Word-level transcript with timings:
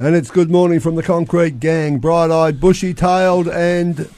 And 0.00 0.14
it's 0.14 0.30
good 0.30 0.50
morning 0.50 0.78
from 0.78 0.94
the 0.94 1.02
Concrete 1.02 1.58
Gang, 1.58 1.98
bright 1.98 2.30
eyed, 2.30 2.60
bushy 2.60 2.94
tailed, 2.94 3.48
and 3.48 4.08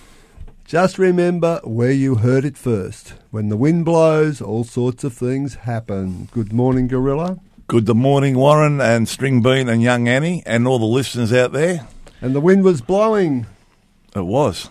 just 0.67 0.98
remember 0.98 1.61
where 1.64 1.91
you 1.91 2.17
heard 2.17 2.45
it 2.45 2.59
first. 2.59 3.14
When 3.31 3.48
the 3.48 3.56
wind 3.56 3.86
blows, 3.86 4.42
all 4.42 4.64
sorts 4.64 5.05
of 5.05 5.14
things 5.14 5.55
happen. 5.55 6.28
Good 6.33 6.52
morning, 6.52 6.86
Gorilla. 6.86 7.39
Good 7.67 7.89
morning, 7.96 8.36
Warren 8.36 8.80
and 8.80 9.08
String 9.08 9.41
Bean 9.42 9.68
and 9.68 9.80
Young 9.80 10.07
Annie 10.07 10.42
and 10.45 10.67
all 10.67 10.79
the 10.79 10.85
listeners 10.85 11.33
out 11.33 11.52
there. 11.52 11.86
And 12.20 12.35
the 12.35 12.41
wind 12.41 12.62
was 12.62 12.83
blowing, 12.83 13.47
It 14.14 14.27
was. 14.27 14.68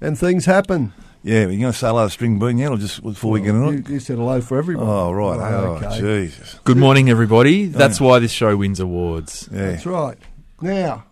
and 0.00 0.16
things 0.16 0.44
happen. 0.44 0.92
Yeah, 1.22 1.40
you're 1.40 1.46
going 1.60 1.60
to 1.60 1.72
say 1.72 1.88
hello 1.88 2.04
to 2.06 2.10
String 2.10 2.38
Bean 2.38 2.58
yet 2.58 2.70
or 2.70 2.76
just 2.76 3.02
before 3.02 3.32
we 3.32 3.40
get 3.40 3.54
on 3.54 3.72
You, 3.72 3.78
it? 3.80 3.88
you 3.88 4.00
said 4.00 4.16
hello 4.18 4.40
for 4.40 4.56
everyone. 4.58 4.86
Oh, 4.88 5.10
right. 5.12 5.38
Oh, 5.52 5.80
okay. 5.84 5.98
Jesus. 6.00 6.58
Good 6.64 6.76
morning, 6.76 7.10
everybody. 7.10 7.66
That's 7.66 8.00
why 8.00 8.20
this 8.20 8.30
show 8.30 8.56
wins 8.56 8.78
awards. 8.80 9.48
Yeah. 9.52 9.72
That's 9.72 9.84
right. 9.86 10.16
Now, 10.60 11.04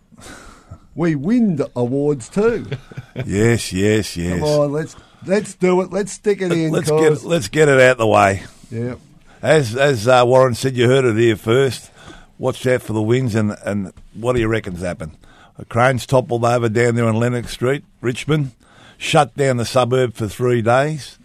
we 0.95 1.15
win 1.15 1.57
the 1.57 1.69
awards 1.75 2.29
too. 2.29 2.65
yes, 3.25 3.73
yes, 3.73 4.15
yes. 4.17 4.39
Come 4.39 4.43
on, 4.47 4.71
let's 4.71 4.95
let's 5.25 5.53
do 5.55 5.81
it. 5.81 5.91
Let's 5.91 6.13
stick 6.13 6.41
it 6.41 6.51
in. 6.51 6.71
Let's 6.71 6.89
'cause- 6.89 7.21
get, 7.23 7.27
let's 7.27 7.47
get 7.49 7.67
it 7.69 7.79
out 7.79 7.97
the 7.97 8.07
way. 8.07 8.43
yeah. 8.71 8.95
As 9.41 9.75
as 9.75 10.07
uh, 10.07 10.23
Warren 10.25 10.55
said, 10.55 10.75
you 10.75 10.87
heard 10.87 11.05
it 11.05 11.15
here 11.17 11.35
first. 11.35 11.91
Watch 12.39 12.65
out 12.67 12.81
for 12.81 12.93
the 12.93 13.01
winds 13.01 13.35
and, 13.35 13.55
and 13.65 13.91
what 14.13 14.33
do 14.33 14.39
you 14.39 14.47
reckon's 14.47 14.81
happened? 14.81 15.17
A 15.59 15.65
crane's 15.65 16.05
toppled 16.05 16.45
over 16.45 16.69
down 16.69 16.95
there 16.95 17.05
on 17.05 17.15
Lennox 17.15 17.51
Street, 17.51 17.83
Richmond, 18.01 18.51
shut 18.97 19.35
down 19.35 19.57
the 19.57 19.65
suburb 19.65 20.13
for 20.13 20.27
three 20.27 20.61
days. 20.61 21.17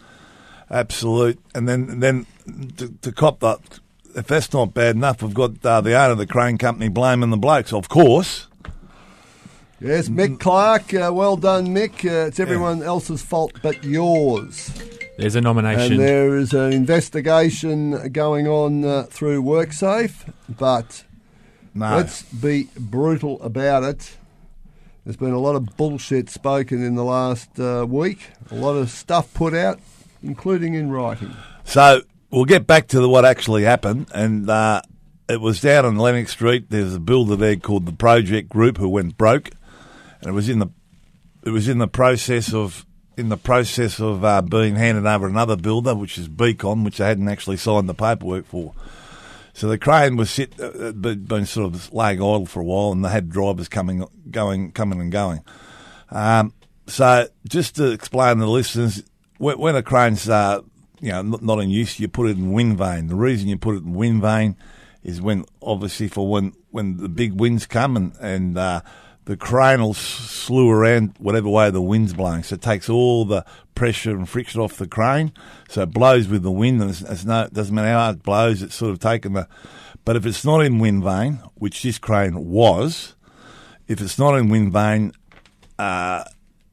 Absolute. 0.71 1.39
And 1.55 1.69
then 1.69 1.89
and 1.91 2.03
then 2.03 2.27
to, 2.77 2.89
to 3.03 3.13
cop 3.13 3.41
that, 3.41 3.81
if 4.15 4.27
that's 4.27 4.53
not 4.53 4.75
bad 4.75 4.97
enough, 4.97 5.23
we've 5.23 5.35
got 5.35 5.65
uh, 5.65 5.81
the 5.81 5.95
owner 5.95 6.13
of 6.13 6.19
the 6.19 6.27
crane 6.27 6.59
company 6.59 6.89
blaming 6.89 7.31
the 7.31 7.37
blokes, 7.37 7.73
of 7.73 7.89
course. 7.89 8.47
Yes, 9.81 10.09
Mick 10.09 10.39
Clark. 10.39 10.95
Uh, 10.95 11.11
well 11.13 11.37
done, 11.37 11.67
Mick. 11.69 12.05
Uh, 12.05 12.29
it's 12.29 12.39
everyone 12.39 12.83
else's 12.83 13.21
fault 13.21 13.53
but 13.63 13.83
yours. 13.83 14.71
There's 15.19 15.35
a 15.35 15.41
nomination. 15.41 15.95
And 15.95 16.01
there 16.01 16.37
is 16.37 16.55
an 16.55 16.73
investigation 16.73 18.11
going 18.13 18.47
on 18.47 18.85
uh, 18.85 19.03
through 19.11 19.43
WorkSafe, 19.43 20.33
but 20.49 21.05
No. 21.75 21.97
let's 21.97 22.23
be 22.23 22.69
brutal 22.79 23.43
about 23.43 23.83
it. 23.83 24.17
There's 25.05 25.17
been 25.17 25.33
a 25.33 25.39
lot 25.39 25.57
of 25.57 25.77
bullshit 25.77 26.31
spoken 26.31 26.85
in 26.85 26.95
the 26.95 27.05
last 27.05 27.59
uh, 27.59 27.85
week, 27.89 28.29
a 28.53 28.55
lot 28.55 28.77
of 28.77 28.89
stuff 28.89 29.35
put 29.35 29.53
out, 29.53 29.81
including 30.23 30.75
in 30.75 30.91
writing. 30.91 31.35
So 31.65 32.03
we'll 32.31 32.45
get 32.45 32.69
back 32.69 32.87
to 32.89 33.01
the, 33.01 33.09
what 33.09 33.25
actually 33.25 33.65
happened, 33.65 34.07
and 34.15 34.49
uh, 34.49 34.83
it 35.29 35.41
was 35.41 35.61
down 35.61 35.85
on 35.85 35.97
Lennox 35.97 36.31
Street. 36.31 36.71
There's 36.71 36.95
a 36.95 37.01
builder 37.01 37.35
there 37.35 37.57
called 37.57 37.87
the 37.87 37.93
Project 37.93 38.49
Group 38.49 38.79
who 38.79 38.89
went 38.89 39.19
broke, 39.19 39.51
and 40.21 40.31
it 40.31 40.33
was 40.33 40.49
in 40.49 40.61
the 40.61 40.69
it 41.45 41.51
was 41.51 41.69
in 41.69 41.79
the 41.79 41.89
process 41.89 42.55
of 42.55 42.87
in 43.17 43.29
the 43.29 43.37
process 43.37 44.01
of 44.01 44.25
uh, 44.25 44.41
being 44.41 44.77
handed 44.77 45.05
over 45.05 45.27
another 45.27 45.57
builder, 45.57 45.97
which 45.97 46.17
is 46.17 46.29
Beacon, 46.29 46.85
which 46.85 46.99
they 46.99 47.07
hadn't 47.07 47.29
actually 47.29 47.57
signed 47.57 47.89
the 47.89 47.95
paperwork 47.95 48.47
for. 48.47 48.73
So 49.55 49.69
the 49.69 49.79
crane 49.79 50.17
was 50.17 50.31
sit, 50.31 50.59
uh, 50.61 50.93
been 50.93 51.25
been 51.25 51.47
sort 51.47 51.75
of 51.75 51.93
laying 51.93 52.19
idle 52.19 52.47
for 52.47 52.61
a 52.61 52.65
while, 52.65 52.93
and 52.93 53.05
they 53.05 53.11
had 53.11 53.29
drivers 53.29 53.69
coming, 53.69 54.07
going, 54.31 54.73
coming 54.73 55.01
and 55.01 55.13
going. 55.13 55.43
Um, 56.11 56.55
so 56.87 57.29
just 57.49 57.77
to 57.77 57.91
explain 57.91 58.37
to 58.37 58.45
the 58.45 58.51
listeners, 58.51 59.03
when, 59.39 59.59
when 59.59 59.77
a 59.77 59.83
crane's 59.83 60.29
uh, 60.29 60.63
you 61.01 61.13
know 61.13 61.23
not, 61.23 61.43
not 61.43 61.59
in 61.59 61.71
use, 61.71 62.01
you 62.01 62.09
put 62.09 62.29
it 62.31 62.39
in 62.39 62.53
wind 62.53 62.79
vane. 62.79 63.09
The 63.09 63.15
reason 63.15 63.49
you 63.49 63.59
put 63.59 63.77
it 63.77 63.83
in 63.83 63.95
wind 63.95 64.23
vane 64.23 64.57
is 65.03 65.21
when 65.21 65.45
obviously 65.61 66.09
for 66.09 66.29
when 66.29 66.53
when 66.71 66.97
the 66.97 67.09
big 67.09 67.39
winds 67.39 67.67
come 67.67 67.97
and 67.97 68.15
and 68.21 68.57
uh, 68.57 68.81
the 69.25 69.37
crane 69.37 69.81
will 69.81 69.95
slew 69.95 70.71
around 70.71 71.15
whatever 71.19 71.49
way 71.49 71.71
the 71.71 71.81
wind's 71.81 72.13
blowing. 72.13 72.43
So 72.43 72.55
it 72.55 72.63
takes 72.63 72.89
all 72.89 73.25
the 73.25 73.45
pressure 73.75 74.11
and 74.11 74.29
friction 74.29 74.61
off 74.61 74.77
the 74.77 74.87
crane. 74.87 75.33
So 75.69 75.83
it 75.83 75.93
blows 75.93 76.29
with 76.29 76.43
the 76.43 76.51
wind, 76.51 76.81
and 76.83 76.91
it's, 76.91 77.03
it's 77.03 77.25
no, 77.25 77.43
it 77.43 77.55
doesn't 77.55 77.75
matter 77.75 77.89
how 77.89 77.99
hard 77.99 78.17
it 78.17 78.23
blows. 78.23 78.63
It's 78.63 78.75
sort 78.75 78.93
of 78.93 78.99
taken 78.99 79.35
the. 79.35 79.49
But 80.05 80.17
if 80.17 80.27
it's 80.27 80.45
not 80.45 80.61
in 80.61 80.81
wind 80.81 81.05
vane, 81.05 81.41
which 81.55 81.83
this 81.83 81.99
crane 81.99 82.51
was, 82.51 83.15
if 83.87 84.01
it's 84.01 84.19
not 84.19 84.37
in 84.37 84.49
wind 84.49 84.73
vane, 84.73 85.13
uh, 85.79 86.25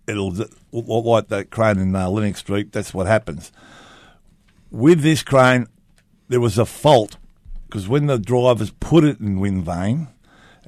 it'll 0.08 0.34
like 0.72 1.28
that 1.28 1.52
crane 1.52 1.78
in 1.78 1.96
uh, 1.96 2.10
Lennox 2.10 2.40
Street. 2.40 2.72
That's 2.72 2.94
what 2.94 3.06
happens. 3.06 3.52
With 4.72 5.02
this 5.02 5.22
crane, 5.22 5.68
there 6.28 6.42
was 6.42 6.58
a 6.58 6.66
fault 6.66 7.18
because 7.68 7.88
when 7.88 8.08
the 8.08 8.18
drivers 8.18 8.72
put 8.80 9.04
it 9.04 9.20
in 9.20 9.40
wind 9.40 9.64
vane, 9.64 10.08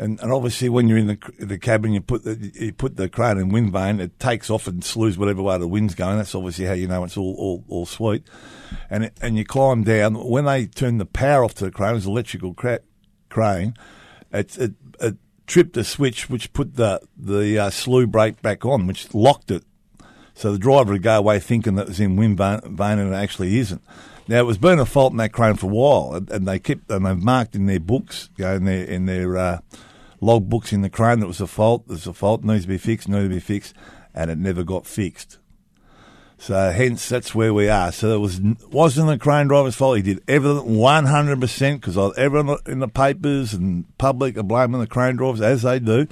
and, 0.02 0.20
and 0.20 0.34
obviously 0.34 0.68
when 0.68 0.88
you're 0.88 0.98
in 0.98 1.06
the 1.06 1.20
the 1.38 1.60
cabin, 1.60 1.94
you 1.94 2.02
put 2.02 2.24
the 2.24 2.52
you 2.56 2.74
put 2.74 2.98
the 2.98 3.08
crane 3.08 3.38
in 3.38 3.50
wind 3.50 3.72
vane, 3.72 4.00
it 4.00 4.20
takes 4.20 4.50
off 4.50 4.66
and 4.66 4.84
slews 4.84 5.16
whatever 5.16 5.44
way 5.44 5.60
the 5.60 5.68
wind's 5.68 5.94
going. 5.94 6.18
That's 6.18 6.34
obviously 6.34 6.66
how 6.66 6.74
you 6.74 6.88
know 6.88 7.04
it's 7.04 7.18
all 7.18 7.36
all, 7.38 7.64
all 7.68 7.86
sweet. 7.86 8.24
And 8.90 9.06
it, 9.06 9.18
and 9.22 9.38
you 9.38 9.46
climb 9.46 9.84
down. 9.84 10.16
When 10.16 10.46
they 10.46 10.66
turn 10.66 10.98
the 10.98 11.06
power 11.06 11.44
off 11.44 11.54
to 11.56 11.66
the 11.66 11.72
crane, 11.72 11.92
it 11.92 11.94
was 11.94 12.06
an 12.08 12.14
electrical 12.14 12.56
cra- 12.56 12.80
crane. 13.30 13.76
It, 14.34 14.58
it 14.58 14.72
it 15.00 15.18
tripped 15.46 15.78
a 15.78 15.84
switch 15.84 16.32
which 16.32 16.52
put 16.52 16.78
the 16.78 17.00
the 17.16 17.60
uh, 17.60 17.70
slew 17.70 18.08
brake 18.08 18.42
back 18.42 18.66
on, 18.66 18.88
which 18.88 19.14
locked 19.14 19.52
it. 19.52 19.64
So 20.34 20.52
the 20.52 20.58
driver 20.58 20.94
would 20.94 21.04
go 21.04 21.20
away 21.20 21.40
thinking 21.40 21.76
that 21.76 21.84
it 21.84 21.90
was 21.90 22.00
in 22.00 22.16
wind 22.16 22.40
vane, 22.40 22.62
vane 22.76 22.98
and 22.98 23.14
it 23.14 23.18
actually 23.18 23.60
isn't. 23.60 23.84
Now 24.28 24.40
it 24.40 24.46
was 24.48 24.58
been 24.58 24.80
a 24.80 24.86
fault 24.88 25.12
in 25.12 25.18
that 25.18 25.32
crane 25.32 25.58
for 25.58 25.68
a 25.68 25.70
while, 25.70 26.16
and, 26.16 26.28
and 26.32 26.48
they 26.48 26.58
kept 26.58 26.90
and 26.90 27.06
they've 27.06 27.16
marked 27.16 27.54
in 27.54 27.68
their 27.68 27.80
books, 27.80 28.32
you 28.36 28.46
know, 28.46 28.56
in 28.56 28.66
their 28.66 28.84
in 28.86 29.06
their 29.06 29.38
uh, 29.38 29.60
logbooks 30.22 30.72
in 30.72 30.82
the 30.82 30.90
crane 30.90 31.20
that 31.20 31.28
was 31.28 31.42
a 31.42 31.48
fault. 31.48 31.88
There's 31.88 32.08
a 32.08 32.14
fault, 32.14 32.44
needs 32.44 32.64
to 32.64 32.68
be 32.68 32.78
fixed, 32.78 33.10
needs 33.10 33.26
to 33.26 33.30
be 33.30 33.40
fixed, 33.40 33.74
and 34.14 34.30
it 34.30 34.38
never 34.38 34.64
got 34.64 34.86
fixed. 34.86 35.40
So 36.38 36.72
hence 36.72 37.08
that's 37.08 37.36
where 37.36 37.54
we 37.54 37.70
are. 37.70 37.92
So 37.92 38.16
it 38.16 38.20
was 38.20 38.42
wasn't 38.72 39.10
the 39.10 39.20
crane 39.20 39.48
driver's 39.48 39.76
fault. 39.76 39.98
He 39.98 40.02
did 40.02 40.24
everything 40.28 40.78
one 40.78 41.06
hundred 41.06 41.40
percent 41.40 41.82
because 41.82 42.18
everyone 42.18 42.58
in 42.66 42.80
the 42.80 42.88
papers 42.88 43.54
and 43.54 43.86
public 44.00 44.38
are 44.38 44.44
blaming 44.44 44.82
the 44.82 44.88
crane 44.88 45.18
drivers 45.18 45.42
as 45.42 45.62
they 45.62 45.78
do. 45.78 46.08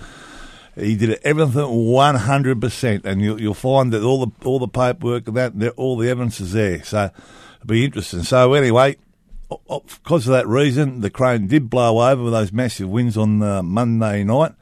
He 0.76 0.96
did 0.96 1.20
everything 1.24 1.88
one 1.92 2.14
hundred 2.14 2.62
percent, 2.62 3.06
and 3.06 3.22
you'll, 3.22 3.42
you'll 3.42 3.54
find 3.56 3.92
that 3.92 4.04
all 4.04 4.24
the 4.24 4.32
all 4.46 4.60
the 4.60 4.68
paperwork 4.68 5.28
and 5.28 5.62
that 5.62 5.74
all 5.78 5.98
the 5.98 6.08
evidence 6.08 6.40
is 6.40 6.54
there. 6.54 6.84
So 6.84 7.10
it'll 7.56 7.68
be 7.68 7.84
interesting. 7.84 8.22
So 8.22 8.54
anyway, 8.54 8.98
because 9.50 10.28
of 10.28 10.34
that 10.34 10.48
reason, 10.48 11.02
the 11.02 11.10
crane 11.10 11.48
did 11.48 11.70
blow 11.70 12.00
over 12.00 12.24
with 12.24 12.34
those 12.34 12.52
massive 12.52 12.90
winds 12.90 13.18
on 13.18 13.42
uh, 13.42 13.64
Monday 13.64 14.24
night. 14.24 14.54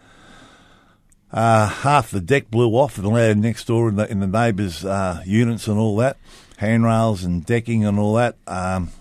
Uh, 1.31 1.67
half 1.67 2.09
the 2.09 2.21
deck 2.21 2.49
blew 2.49 2.69
off 2.71 2.95
the 2.95 3.09
land 3.09 3.41
next 3.41 3.67
door 3.67 3.89
in 3.89 3.97
the, 3.97 4.09
in 4.09 4.21
the 4.21 4.27
neighbours' 4.27 4.85
uh, 4.85 5.21
units 5.25 5.67
and 5.67 5.77
all 5.77 5.97
that, 5.97 6.17
handrails 6.57 7.23
and 7.23 7.45
decking 7.45 7.83
and 7.83 7.99
all 7.99 8.13
that. 8.13 8.37
Um, 8.47 8.91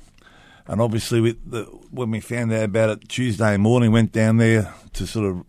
and 0.66 0.80
obviously, 0.80 1.36
the, 1.46 1.62
when 1.92 2.10
we 2.10 2.18
found 2.18 2.52
out 2.52 2.64
about 2.64 2.90
it 2.90 3.08
Tuesday 3.08 3.56
morning, 3.56 3.92
went 3.92 4.10
down 4.10 4.38
there 4.38 4.74
to 4.94 5.06
sort 5.06 5.30
of 5.30 5.44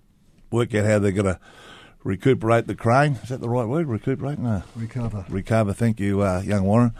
work 0.51 0.75
out 0.75 0.86
how 0.86 1.00
they're 1.00 1.12
going 1.12 1.25
to 1.25 1.39
recuperate 2.04 2.68
the 2.68 2.75
crane. 2.75 3.13
Is 3.24 3.30
that 3.30 3.42
the 3.42 3.50
right 3.50 3.68
word? 3.68 3.88
Recuperate? 3.88 4.38
No. 4.38 4.62
Recover. 4.75 5.25
Recover. 5.30 5.74
Thank 5.74 6.00
you, 6.00 6.22
uh, 6.22 6.42
young 6.42 6.63
Warren. 6.63 6.94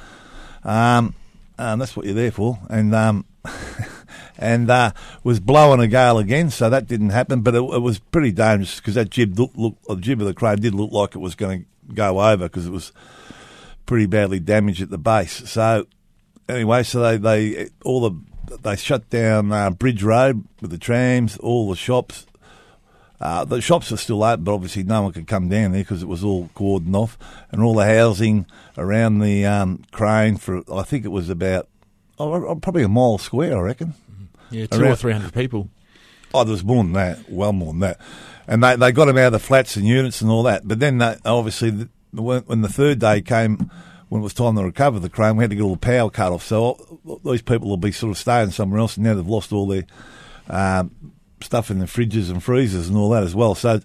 Um, 0.64 1.14
um, 1.58 1.80
that's 1.80 1.96
what 1.96 2.06
you're 2.06 2.16
there 2.16 2.32
for. 2.32 2.60
And 2.70 2.94
um, 2.94 3.26
and 4.38 4.70
uh, 4.70 4.92
was 5.24 5.40
blowing 5.40 5.80
a 5.80 5.88
gale 5.88 6.18
again, 6.18 6.50
so 6.50 6.70
that 6.70 6.88
didn't 6.88 7.10
happen. 7.10 7.42
But 7.42 7.56
it, 7.56 7.64
it 7.64 7.82
was 7.82 8.00
pretty 8.00 8.32
dangerous 8.32 8.78
because 8.78 8.96
that 8.96 9.10
jib 9.10 9.38
look, 9.38 9.52
look, 9.56 9.78
the 9.88 9.96
jib 9.96 10.22
of 10.22 10.28
the 10.28 10.34
crane 10.34 10.58
did 10.60 10.76
look 10.76 10.92
like 10.92 11.16
it 11.16 11.20
was 11.20 11.36
going 11.36 11.62
to 11.62 11.94
go 11.94 12.22
over 12.22 12.46
because 12.46 12.66
it 12.66 12.72
was 12.72 12.92
pretty 13.86 14.06
badly 14.06 14.40
damaged 14.40 14.82
at 14.82 14.90
the 14.90 14.98
base. 14.98 15.50
So 15.50 15.88
anyway, 16.48 16.84
so 16.84 17.02
they, 17.02 17.18
they 17.18 17.70
all 17.84 18.02
the 18.02 18.58
they 18.62 18.76
shut 18.76 19.10
down 19.10 19.52
uh, 19.52 19.70
Bridge 19.72 20.04
Road 20.04 20.48
with 20.62 20.72
the 20.72 20.78
trams, 20.78 21.38
all 21.38 21.70
the 21.70 21.76
shops. 21.76 22.26
Uh, 23.20 23.46
the 23.46 23.62
shops 23.62 23.92
are 23.92 23.98
still 23.98 24.24
open, 24.24 24.44
but 24.44 24.54
obviously 24.54 24.84
no 24.84 25.02
one 25.02 25.12
could 25.12 25.28
come 25.28 25.50
down 25.50 25.72
there 25.72 25.82
because 25.82 26.04
it 26.04 26.08
was 26.08 26.24
all 26.24 26.50
cordoned 26.56 26.96
off, 26.96 27.18
and 27.52 27.64
all 27.64 27.74
the 27.74 27.86
housing 27.86 28.46
around 28.78 29.20
the 29.20 29.46
um, 29.46 29.84
crane 29.92 30.38
for 30.38 30.62
I 30.72 30.84
think 30.84 31.04
it 31.04 31.10
was 31.10 31.30
about 31.30 31.68
oh, 32.20 32.56
probably 32.56 32.84
a 32.84 32.90
mile 32.90 33.18
square, 33.18 33.58
I 33.58 33.62
reckon. 33.62 33.94
Yeah, 34.50 34.68
two 34.68 34.82
Around, 34.82 34.92
or 34.92 34.96
three 34.96 35.14
hundred 35.14 35.34
people. 35.34 35.70
Oh, 36.34 36.44
there 36.44 36.52
was 36.52 36.64
more 36.64 36.84
than 36.84 36.94
that, 36.94 37.30
well 37.30 37.54
more 37.54 37.74
than 37.74 37.80
that. 37.82 38.00
And 38.48 38.64
they, 38.64 38.76
they 38.76 38.92
got 38.92 39.06
them 39.06 39.18
out 39.18 39.28
of 39.28 39.34
the 39.34 39.40
flats 39.40 39.76
and 39.76 39.86
units 39.86 40.22
and 40.22 40.32
all 40.32 40.44
that. 40.44 40.66
But 40.66 40.80
then, 40.80 41.00
they, 41.00 41.18
obviously, 41.26 41.70
the, 41.70 41.90
when, 42.14 42.44
when 42.44 42.62
the 42.62 42.70
third 42.70 43.00
day 43.00 43.22
came, 43.22 43.70
when 44.08 44.22
it 44.22 44.24
was 44.24 44.34
time 44.34 44.56
to 44.56 44.64
recover 44.64 45.00
the 45.00 45.10
crane, 45.10 45.36
we 45.36 45.44
had 45.44 45.50
to 45.50 45.56
get 45.56 45.64
all 45.64 45.76
the 45.76 45.80
power 45.80 46.10
cut 46.10 46.32
off. 46.32 46.46
So 46.46 46.64
all, 47.06 47.22
these 47.26 47.42
people 47.42 47.68
will 47.68 47.78
be 47.78 47.92
sort 47.92 48.12
of 48.12 48.18
staying 48.18 48.52
somewhere 48.52 48.80
else, 48.80 48.96
and 48.96 49.06
now 49.06 49.16
they've 49.16 49.28
lost 49.28 49.52
all 49.52 49.68
their 49.68 49.86
um, 50.50 50.92
stuff 51.42 51.70
in 51.72 51.80
the 51.80 51.86
fridges 51.86 52.30
and 52.30 52.44
freezers 52.44 52.88
and 52.88 52.98
all 52.98 53.10
that 53.10 53.24
as 53.24 53.36
well. 53.36 53.56
So 53.56 53.80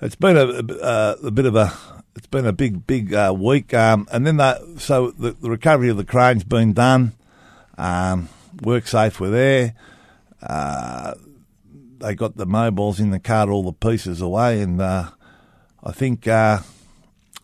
it's 0.00 0.16
been 0.16 0.36
a, 0.36 1.16
a, 1.22 1.30
bit 1.30 1.46
of 1.46 1.56
a 1.56 1.72
it's 2.16 2.26
been 2.26 2.46
a 2.46 2.52
big 2.52 2.86
big 2.86 3.14
uh, 3.14 3.34
week. 3.36 3.72
Um, 3.74 4.08
and 4.12 4.26
then 4.26 4.36
that 4.38 4.60
so 4.78 5.10
the, 5.12 5.32
the, 5.32 5.50
recovery 5.50 5.88
of 5.88 5.96
the 5.96 6.04
crane's 6.04 6.44
been 6.44 6.72
done. 6.72 7.12
Um, 7.78 8.28
WorkSafe 8.56 9.18
were 9.18 9.30
there. 9.30 9.74
Uh, 10.42 11.14
they 12.02 12.14
got 12.14 12.36
the 12.36 12.46
mobiles 12.46 13.00
in 13.00 13.10
the 13.10 13.20
car, 13.20 13.50
all 13.50 13.62
the 13.62 13.72
pieces 13.72 14.20
away, 14.20 14.60
and 14.60 14.80
uh, 14.80 15.10
I 15.82 15.92
think, 15.92 16.26
uh, 16.26 16.58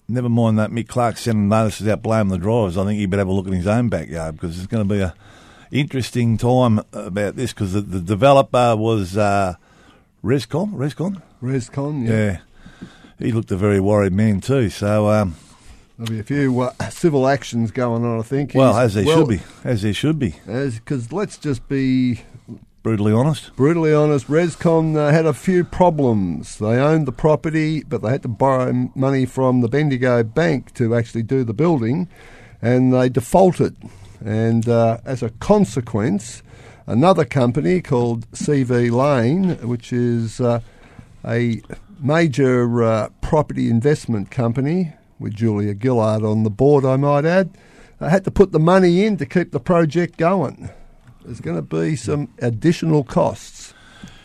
never 0.09 0.29
mind 0.29 0.59
that 0.59 0.71
Mick 0.71 0.89
Clark 0.89 1.17
sending 1.17 1.49
notices 1.49 1.89
out 1.89 2.03
blaming 2.03 2.33
the 2.33 2.39
drivers. 2.39 2.77
I 2.77 2.85
think 2.85 2.99
he 2.99 3.07
better 3.07 3.21
have 3.21 3.29
a 3.29 3.33
look 3.33 3.47
in 3.47 3.53
his 3.53 3.67
own 3.67 3.89
backyard 3.89 4.35
because 4.35 4.59
it's 4.59 4.67
going 4.67 4.87
to 4.87 4.95
be 4.95 5.01
a 5.01 5.15
interesting 5.71 6.37
time 6.37 6.81
about 6.93 7.37
this 7.37 7.53
because 7.53 7.73
the, 7.73 7.81
the, 7.81 8.01
developer 8.01 8.77
was 8.77 9.17
uh, 9.17 9.55
Rescon. 10.25 10.73
Rescon. 10.75 11.23
Rescon. 11.43 12.07
Yeah. 12.07 12.39
yeah. 12.81 12.89
He 13.19 13.33
looked 13.33 13.51
a 13.51 13.57
very 13.57 13.81
worried 13.81 14.13
man 14.13 14.41
too. 14.41 14.71
So. 14.71 15.11
Um, 15.11 15.37
There'll 15.99 16.13
be 16.13 16.21
a 16.21 16.25
few 16.25 16.61
uh, 16.61 16.91
civil 16.91 17.27
actions 17.27 17.73
going 17.73 18.05
on, 18.05 18.21
I 18.21 18.23
think. 18.23 18.55
Well, 18.55 18.73
He's, 18.75 18.85
as 18.85 18.95
there 18.95 19.05
well, 19.05 19.19
should 19.19 19.29
be. 19.29 19.41
As 19.65 19.83
there 19.83 19.95
should 19.95 20.19
be. 20.21 20.37
Because 20.47 21.13
let's 21.13 21.37
just 21.37 21.69
be 21.69 22.21
brutally 22.85 23.13
honest. 23.13 23.55
Brutally 23.57 23.93
honest. 23.93 24.29
Rescon 24.29 24.97
uh, 24.97 25.11
had 25.11 25.27
a 25.27 25.35
few 25.35 25.65
problems. 25.65 26.59
They 26.59 26.79
owned 26.79 27.07
the 27.07 27.13
property, 27.13 27.83
but 27.83 28.03
they 28.03 28.11
had 28.11 28.23
to 28.23 28.29
borrow 28.29 28.91
money 28.95 29.27
from 29.27 29.61
the 29.61 29.69
Bendigo 29.69 30.23
Bank 30.23 30.73
to 30.75 30.95
actually 30.95 31.25
do 31.25 31.43
the 31.43 31.53
building, 31.53 32.09
and 32.63 32.93
they 32.93 33.09
defaulted. 33.09 33.77
And 34.25 34.69
uh, 34.69 34.99
as 35.05 35.23
a 35.23 35.31
consequence, 35.31 36.43
another 36.87 37.25
company 37.25 37.81
called 37.81 38.31
CV 38.33 38.91
Lane, 38.91 39.57
which 39.67 39.93
is 39.93 40.41
uh, 40.41 40.61
a 41.25 41.63
major 42.01 42.83
uh, 42.83 43.09
property 43.21 43.71
investment 43.71 44.31
company, 44.31 44.93
with 45.19 45.35
Julia 45.35 45.75
Gillard 45.81 46.23
on 46.23 46.45
the 46.45 46.51
board, 46.51 46.85
I 46.85 46.97
might 46.97 47.25
add. 47.25 47.51
I 48.01 48.09
had 48.09 48.25
to 48.25 48.31
put 48.31 48.53
the 48.53 48.61
money 48.61 49.05
in 49.05 49.17
to 49.17 49.27
keep 49.27 49.51
the 49.51 49.61
project 49.61 50.17
going. 50.17 50.71
There's 51.25 51.41
going 51.41 51.57
to 51.57 51.63
be 51.63 51.97
some 51.97 52.33
additional 52.39 53.03
costs. 53.05 53.75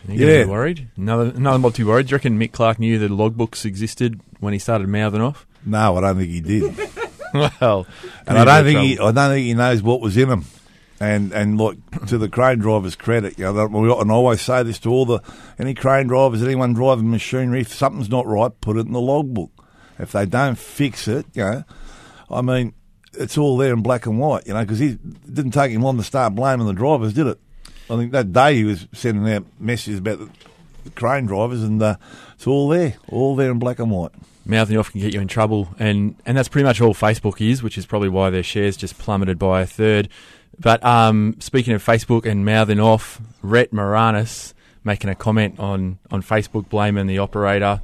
You're 0.07 0.41
yeah. 0.41 0.45
worried? 0.45 0.89
Another, 0.95 1.31
another 1.35 1.59
not 1.59 1.75
too 1.75 1.87
worried. 1.87 2.07
Do 2.07 2.11
you 2.11 2.17
reckon 2.17 2.37
Mick 2.37 2.51
Clark 2.51 2.77
knew 2.77 2.99
that 2.99 3.09
logbooks 3.09 3.65
existed 3.65 4.21
when 4.39 4.53
he 4.53 4.59
started 4.59 4.87
mouthing 4.87 5.21
off? 5.21 5.47
No, 5.65 5.97
I 5.97 6.01
don't 6.01 6.17
think 6.17 6.29
he 6.29 6.41
did. 6.41 6.75
well, 7.61 7.87
and 8.27 8.37
I 8.37 8.45
don't 8.45 8.65
think 8.65 8.79
he, 8.79 8.99
I 8.99 9.11
don't 9.11 9.31
think 9.31 9.45
he 9.45 9.53
knows 9.53 9.81
what 9.81 10.01
was 10.01 10.17
in 10.17 10.29
them. 10.29 10.45
And 10.99 11.33
and 11.33 11.57
look 11.57 11.75
to 12.07 12.17
the 12.17 12.29
crane 12.29 12.59
driver's 12.59 12.95
credit, 12.95 13.37
you 13.37 13.43
know, 13.43 13.99
and 13.99 14.11
I 14.11 14.13
always 14.13 14.41
say 14.41 14.63
this 14.63 14.79
to 14.79 14.89
all 14.89 15.05
the 15.05 15.19
any 15.59 15.73
crane 15.73 16.07
drivers, 16.07 16.41
anyone 16.41 16.73
driving 16.73 17.09
machinery, 17.09 17.61
if 17.61 17.73
something's 17.73 18.09
not 18.09 18.25
right, 18.25 18.51
put 18.61 18.77
it 18.77 18.85
in 18.85 18.93
the 18.93 19.01
logbook. 19.01 19.51
If 19.99 20.13
they 20.13 20.25
don't 20.25 20.57
fix 20.57 21.07
it, 21.09 21.25
you 21.33 21.43
know, 21.43 21.63
I 22.29 22.41
mean, 22.41 22.73
it's 23.13 23.37
all 23.37 23.57
there 23.57 23.73
in 23.73 23.81
black 23.81 24.05
and 24.05 24.19
white, 24.19 24.47
you 24.47 24.53
know, 24.53 24.61
because 24.61 24.81
it 24.81 25.33
didn't 25.33 25.51
take 25.51 25.71
him 25.71 25.81
long 25.81 25.97
to 25.97 26.03
start 26.03 26.35
blaming 26.35 26.67
the 26.67 26.73
drivers, 26.73 27.13
did 27.13 27.27
it? 27.27 27.39
I 27.89 27.97
think 27.97 28.11
that 28.13 28.31
day 28.31 28.55
he 28.55 28.63
was 28.63 28.87
sending 28.93 29.31
out 29.31 29.45
messages 29.59 29.99
about 29.99 30.19
the, 30.19 30.29
crane 30.91 31.25
drivers, 31.25 31.63
and 31.63 31.81
uh, 31.81 31.95
it's 32.33 32.45
all 32.45 32.67
there, 32.69 32.95
all 33.07 33.35
there 33.35 33.51
in 33.51 33.59
black 33.59 33.79
and 33.79 33.89
white. 33.89 34.11
Mouthing 34.45 34.77
off 34.77 34.91
can 34.91 35.01
get 35.01 35.13
you 35.13 35.21
in 35.21 35.27
trouble, 35.27 35.69
and, 35.79 36.15
and 36.25 36.37
that's 36.37 36.49
pretty 36.49 36.65
much 36.65 36.81
all 36.81 36.93
Facebook 36.93 37.39
is, 37.39 37.63
which 37.63 37.77
is 37.77 37.85
probably 37.85 38.09
why 38.09 38.29
their 38.29 38.43
shares 38.43 38.75
just 38.75 38.97
plummeted 38.97 39.39
by 39.39 39.61
a 39.61 39.65
third. 39.65 40.09
But 40.59 40.83
um, 40.83 41.37
speaking 41.39 41.73
of 41.73 41.83
Facebook 41.83 42.25
and 42.25 42.45
mouthing 42.45 42.79
off, 42.79 43.21
Rhett 43.41 43.71
Moranis 43.71 44.53
making 44.83 45.09
a 45.09 45.15
comment 45.15 45.59
on, 45.59 45.97
on 46.11 46.21
Facebook 46.21 46.67
blaming 46.67 47.07
the 47.07 47.19
operator, 47.19 47.81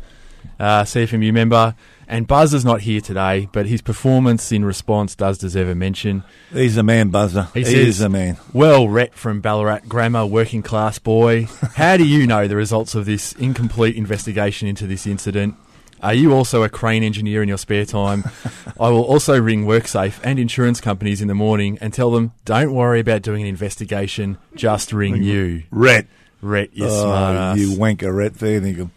uh, 0.60 0.84
CFMU 0.84 1.32
member 1.34 1.76
and 2.10 2.26
Buzz 2.26 2.56
is 2.56 2.66
not 2.66 2.82
here 2.82 3.02
today, 3.02 3.48
but 3.52 3.68
his 3.68 3.84
performance 3.84 4.52
in 4.52 4.66
response 4.66 5.14
does 5.14 5.38
deserve 5.38 5.70
a 5.70 5.76
mention. 5.76 6.24
He's 6.52 6.76
a 6.76 6.82
man, 6.82 7.10
Buzzer. 7.10 7.50
He, 7.54 7.60
he 7.60 7.66
says, 7.66 7.88
is 7.88 8.02
a 8.02 8.10
man. 8.10 8.38
Well, 8.52 8.90
Rhett 8.90 9.14
from 9.14 9.42
Ballarat 9.42 9.82
Grammar, 9.88 10.26
working 10.26 10.64
class 10.64 10.98
boy. 10.98 11.48
How 11.76 11.98
do 11.98 12.06
you 12.06 12.26
know 12.26 12.48
the 12.48 12.56
results 12.56 12.96
of 12.96 13.06
this 13.06 13.34
incomplete 13.34 13.96
investigation 13.96 14.68
into 14.68 14.88
this 14.88 15.06
incident? 15.06 15.56
Are 16.02 16.14
you 16.14 16.34
also 16.34 16.64
a 16.64 16.70
crane 16.70 17.04
engineer 17.04 17.42
in 17.42 17.50
your 17.50 17.58
spare 17.58 17.86
time? 17.86 18.24
I 18.80 18.90
will 18.90 19.04
also 19.04 19.40
ring 19.40 19.66
WorkSafe 19.66 20.20
and 20.24 20.40
insurance 20.40 20.80
companies 20.80 21.22
in 21.22 21.28
the 21.28 21.36
morning 21.36 21.78
and 21.82 21.94
tell 21.94 22.12
them, 22.12 22.34
don't 22.46 22.74
worry 22.74 23.00
about 23.00 23.22
doing 23.22 23.42
an 23.42 23.48
investigation, 23.48 24.38
just 24.56 24.94
ring 24.94 25.22
you. 25.22 25.64
Rhett. 25.72 26.08
Rhett, 26.42 26.70
you 26.74 26.86
oh, 26.86 27.02
smart. 27.04 27.58
You 27.58 27.72
wanker, 27.72 28.16
Rhett 28.16 28.36
Fairningham. 28.36 28.92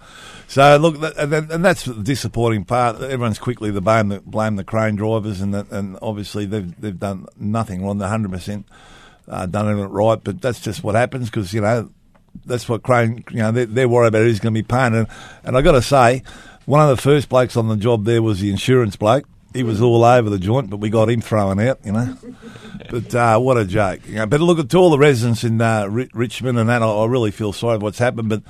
So 0.47 0.77
look, 0.77 0.97
and 1.17 1.65
that's 1.65 1.87
the 1.87 1.95
disappointing 1.95 2.67
part. 2.67 3.01
Everyone's 3.01 3.39
quickly 3.39 3.73
to 3.73 3.81
blame 3.81 4.11
the 4.11 4.21
blame 4.21 4.57
the 4.57 4.65
crane 4.65 4.97
drivers, 4.97 5.41
and 5.41 5.55
the, 5.55 5.67
and 5.71 5.99
obviously 6.03 6.45
they've 6.45 6.79
they've 6.79 6.99
done 6.99 7.27
nothing 7.37 7.83
wrong. 7.83 7.97
They're 7.97 8.09
hundred 8.09 8.33
uh, 8.33 8.37
percent 8.37 8.67
done 9.51 9.79
it 9.79 9.85
right, 9.87 10.23
but 10.23 10.43
that's 10.43 10.61
just 10.61 10.85
what 10.85 10.95
happens 10.95 11.31
because 11.31 11.55
you 11.55 11.63
know 11.63 11.89
that's 12.45 12.69
what 12.69 12.83
crane. 12.83 13.25
You 13.31 13.39
know 13.39 13.53
they're, 13.53 13.67
they're 13.67 13.89
worried 13.89 14.09
about 14.09 14.23
who's 14.23 14.41
going 14.41 14.55
to 14.55 14.63
be 14.63 14.67
paying, 14.67 14.95
and, 14.95 15.07
and 15.43 15.57
I 15.57 15.63
got 15.63 15.73
to 15.73 15.83
say, 15.83 16.23
one 16.67 16.81
of 16.81 16.95
the 16.95 17.01
first 17.01 17.29
blokes 17.29 17.57
on 17.57 17.69
the 17.69 17.77
job 17.77 18.05
there 18.05 18.23
was 18.23 18.41
the 18.41 18.51
insurance 18.51 18.97
bloke. 18.97 19.27
He 19.53 19.63
was 19.63 19.83
all 19.83 20.03
over 20.05 20.31
the 20.31 20.39
joint, 20.39 20.71
but 20.71 20.79
we 20.79 20.89
got 20.89 21.11
him 21.11 21.21
thrown 21.21 21.61
out, 21.61 21.81
you 21.85 21.93
know. 21.93 22.17
but 22.91 23.15
uh, 23.15 23.39
what 23.39 23.59
a 23.59 23.67
joke! 23.67 24.01
You 24.07 24.17
know, 24.17 24.27
but 24.27 24.41
look 24.41 24.59
at 24.59 24.75
all 24.75 24.91
the 24.91 24.99
residents 24.99 25.45
in 25.45 25.61
uh, 25.61 25.87
Richmond 25.89 26.59
and 26.59 26.69
that. 26.69 26.83
I, 26.83 26.87
I, 26.87 27.07
really 27.07 27.31
feel 27.31 27.53
sorry 27.53 27.79
for 27.79 27.85
what's 27.85 27.99
happened, 27.99 28.31
but 28.31 28.43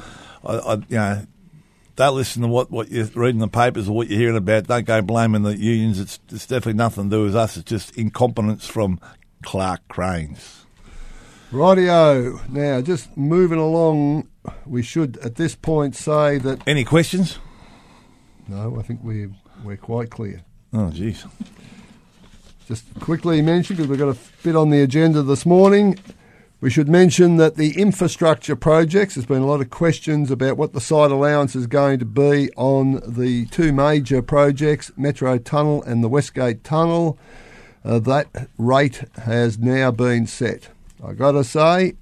I, 0.45 0.55
I, 0.59 0.75
you 0.75 0.85
know, 0.91 1.27
don't 1.97 2.17
listen 2.17 2.43
to 2.43 2.49
what, 2.49 2.71
what 2.71 2.91
you're 2.91 3.07
reading 3.15 3.41
the 3.41 3.49
papers 3.49 3.89
or 3.89 3.97
what 3.97 4.09
you're 4.09 4.19
hearing 4.19 4.37
about. 4.37 4.67
Don't 4.67 4.87
go 4.87 5.03
blaming 5.03 5.43
the 5.43 5.57
unions. 5.57 6.01
It's, 6.01 6.19
it's 6.31 6.47
definitely 6.47 6.75
nothing 6.75 7.11
to 7.11 7.17
do 7.17 7.25
with 7.25 7.37
us. 7.37 7.57
It's 7.57 7.69
just 7.69 7.97
incompetence 7.97 8.67
from 8.67 9.01
Clark 9.43 9.87
Cranes. 9.89 10.65
Rightio. 11.51 12.49
Now, 12.49 12.81
just 12.81 13.15
moving 13.17 13.59
along, 13.59 14.29
we 14.65 14.83
should 14.83 15.19
at 15.19 15.35
this 15.35 15.55
point 15.55 15.95
say 15.95 16.39
that 16.39 16.67
Any 16.67 16.85
questions? 16.85 17.39
No, 18.49 18.77
I 18.79 18.83
think 18.83 19.01
we're, 19.03 19.31
we're 19.65 19.77
quite 19.77 20.11
clear. 20.11 20.43
Oh, 20.73 20.91
jeez. 20.93 21.29
Just 22.67 22.85
quickly 23.01 23.43
mention 23.43 23.77
because 23.77 23.89
we've 23.89 23.99
got 23.99 24.17
a 24.17 24.19
bit 24.43 24.57
on 24.57 24.71
the 24.71 24.81
agenda 24.81 25.23
this 25.23 25.45
morning. 25.45 25.99
We 26.63 26.71
should 26.71 26.89
mention 26.89 27.39
that 27.39 27.57
the 27.57 27.77
infrastructure 27.77 28.55
projects. 28.55 29.17
There's 29.17 29.27
been 29.27 29.43
a 29.43 29.47
lot 29.47 29.61
of 29.61 29.71
questions 29.71 30.31
about 30.31 30.57
what 30.57 30.73
the 30.73 30.81
site 30.81 31.11
allowance 31.11 31.57
is 31.57 31.67
going 31.67 31.99
to 31.99 32.05
be 32.05 32.51
on 32.57 33.03
the 33.05 33.47
two 33.47 33.73
major 33.73 34.23
projects, 34.23 34.93
Metro 34.97 35.39
Tunnel 35.39 35.83
and 35.83 36.05
the 36.05 36.09
Westgate 36.09 36.63
Tunnel. 36.63 37.19
Uh, 37.85 37.99
that 37.99 38.49
rate 38.59 39.03
has 39.25 39.59
now 39.59 39.91
been 39.91 40.27
set. 40.27 40.69
I've 41.05 41.19
got 41.19 41.33
to 41.33 41.43
say, 41.43 41.95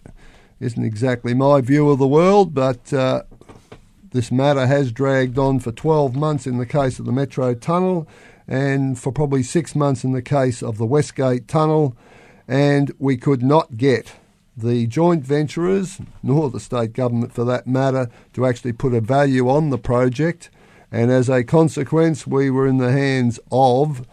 isn't 0.61 0.85
exactly 0.85 1.33
my 1.33 1.63
view 1.63 1.89
of 1.89 1.99
the 1.99 2.07
world, 2.07 2.53
but 2.53 2.93
uh, 2.93 3.23
this 4.13 4.33
matter 4.33 4.67
has 4.67 4.93
dragged 4.93 5.39
on 5.39 5.61
for 5.61 5.73
12 5.73 6.17
months 6.17 6.47
in 6.47 6.59
the 6.59 6.67
case 6.67 6.99
of 6.99 7.07
the 7.07 7.13
Metro 7.13 7.55
Tunnel 7.55 8.09
and 8.49 8.99
for 8.99 9.13
probably 9.13 9.45
six 9.45 9.77
months 9.77 10.03
in 10.03 10.13
the 10.13 10.23
case 10.23 10.63
of 10.63 10.77
the 10.77 10.87
Westgate 10.87 11.47
Tunnel, 11.47 11.97
and 12.49 12.93
we 12.99 13.17
could 13.17 13.43
not 13.43 13.77
get 13.77 14.17
the 14.57 14.87
joint 14.89 15.25
venturers, 15.25 16.01
nor 16.23 16.51
the 16.51 16.59
state 16.59 16.93
government 16.93 17.33
for 17.33 17.45
that 17.45 17.69
matter, 17.69 18.11
to 18.33 18.45
actually 18.45 18.73
put 18.73 18.93
a 18.93 19.01
value 19.01 19.49
on 19.49 19.71
the 19.71 19.79
project. 19.79 20.51
And 20.91 21.13
as 21.13 21.29
a 21.29 21.45
consequence, 21.45 22.27
we 22.27 22.51
were 22.51 22.67
in 22.67 22.79
the 22.79 22.91
hands 22.91 23.39
of 23.53 24.05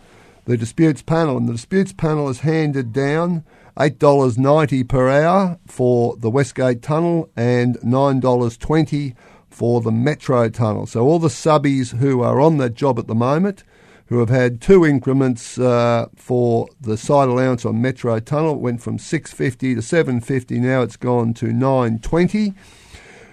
the 0.46 0.56
disputes 0.56 1.02
panel, 1.02 1.36
and 1.36 1.50
the 1.50 1.54
disputes 1.54 1.92
panel 1.92 2.28
has 2.28 2.42
handed 2.42 2.94
down 2.94 3.44
$8.90 3.78 4.88
per 4.88 5.10
hour 5.10 5.58
for 5.66 6.16
the 6.18 6.30
Westgate 6.30 6.84
Tunnel 6.84 7.30
and 7.36 7.78
$9.20 7.80 9.16
for 9.58 9.82
the 9.82 9.92
Metro 9.92 10.48
Tunnel. 10.50 10.86
So 10.86 11.04
all 11.04 11.18
the 11.18 11.30
subbies 11.30 11.98
who 11.98 12.22
are 12.22 12.40
on 12.40 12.58
that 12.58 12.76
job 12.76 13.00
at 13.00 13.08
the 13.08 13.16
moment, 13.16 13.64
who 14.06 14.20
have 14.20 14.30
had 14.30 14.62
two 14.62 14.86
increments 14.86 15.58
uh, 15.58 16.10
for 16.16 16.70
the 16.80 16.96
site 16.96 17.28
allowance 17.28 17.66
on 17.66 17.82
Metro 17.82 18.20
Tunnel, 18.20 18.54
it 18.54 18.60
went 18.60 18.84
from 18.84 19.00
650 19.00 19.74
to 19.74 19.82
750. 19.82 20.60
Now 20.60 20.84
it's 20.84 20.96
gone 20.96 21.34
to 21.34 21.48
920. 21.48 22.54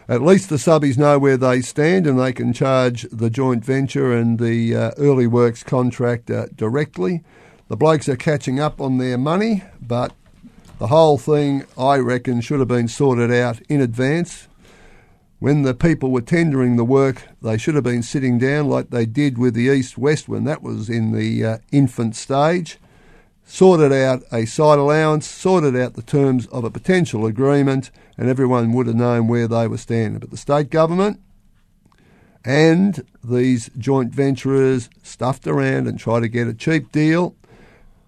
At 0.08 0.22
least 0.22 0.48
the 0.48 0.56
subbies 0.56 0.96
know 0.96 1.18
where 1.18 1.36
they 1.36 1.60
stand 1.60 2.06
and 2.06 2.18
they 2.18 2.32
can 2.32 2.54
charge 2.54 3.02
the 3.12 3.28
joint 3.28 3.62
venture 3.62 4.10
and 4.10 4.38
the 4.38 4.74
uh, 4.74 4.90
early 4.96 5.26
works 5.26 5.62
contractor 5.62 6.48
directly. 6.56 7.22
The 7.68 7.76
blokes 7.76 8.08
are 8.08 8.16
catching 8.16 8.58
up 8.58 8.80
on 8.80 8.96
their 8.96 9.18
money, 9.18 9.62
but 9.78 10.14
the 10.78 10.86
whole 10.86 11.18
thing, 11.18 11.66
I 11.76 11.98
reckon, 11.98 12.40
should 12.40 12.60
have 12.60 12.68
been 12.68 12.88
sorted 12.88 13.30
out 13.30 13.60
in 13.68 13.82
advance. 13.82 14.48
When 15.44 15.60
the 15.60 15.74
people 15.74 16.10
were 16.10 16.22
tendering 16.22 16.76
the 16.76 16.86
work, 16.86 17.28
they 17.42 17.58
should 17.58 17.74
have 17.74 17.84
been 17.84 18.02
sitting 18.02 18.38
down 18.38 18.66
like 18.66 18.88
they 18.88 19.04
did 19.04 19.36
with 19.36 19.52
the 19.52 19.64
East 19.64 19.98
West 19.98 20.26
when 20.26 20.44
that 20.44 20.62
was 20.62 20.88
in 20.88 21.12
the 21.12 21.44
uh, 21.44 21.58
infant 21.70 22.16
stage, 22.16 22.78
sorted 23.44 23.92
out 23.92 24.22
a 24.32 24.46
site 24.46 24.78
allowance, 24.78 25.26
sorted 25.26 25.76
out 25.76 25.96
the 25.96 26.02
terms 26.02 26.46
of 26.46 26.64
a 26.64 26.70
potential 26.70 27.26
agreement, 27.26 27.90
and 28.16 28.30
everyone 28.30 28.72
would 28.72 28.86
have 28.86 28.96
known 28.96 29.28
where 29.28 29.46
they 29.46 29.68
were 29.68 29.76
standing. 29.76 30.18
But 30.18 30.30
the 30.30 30.38
state 30.38 30.70
government 30.70 31.20
and 32.42 33.06
these 33.22 33.68
joint 33.76 34.14
venturers 34.14 34.88
stuffed 35.02 35.46
around 35.46 35.86
and 35.86 35.98
tried 35.98 36.20
to 36.20 36.28
get 36.28 36.48
a 36.48 36.54
cheap 36.54 36.90
deal. 36.90 37.36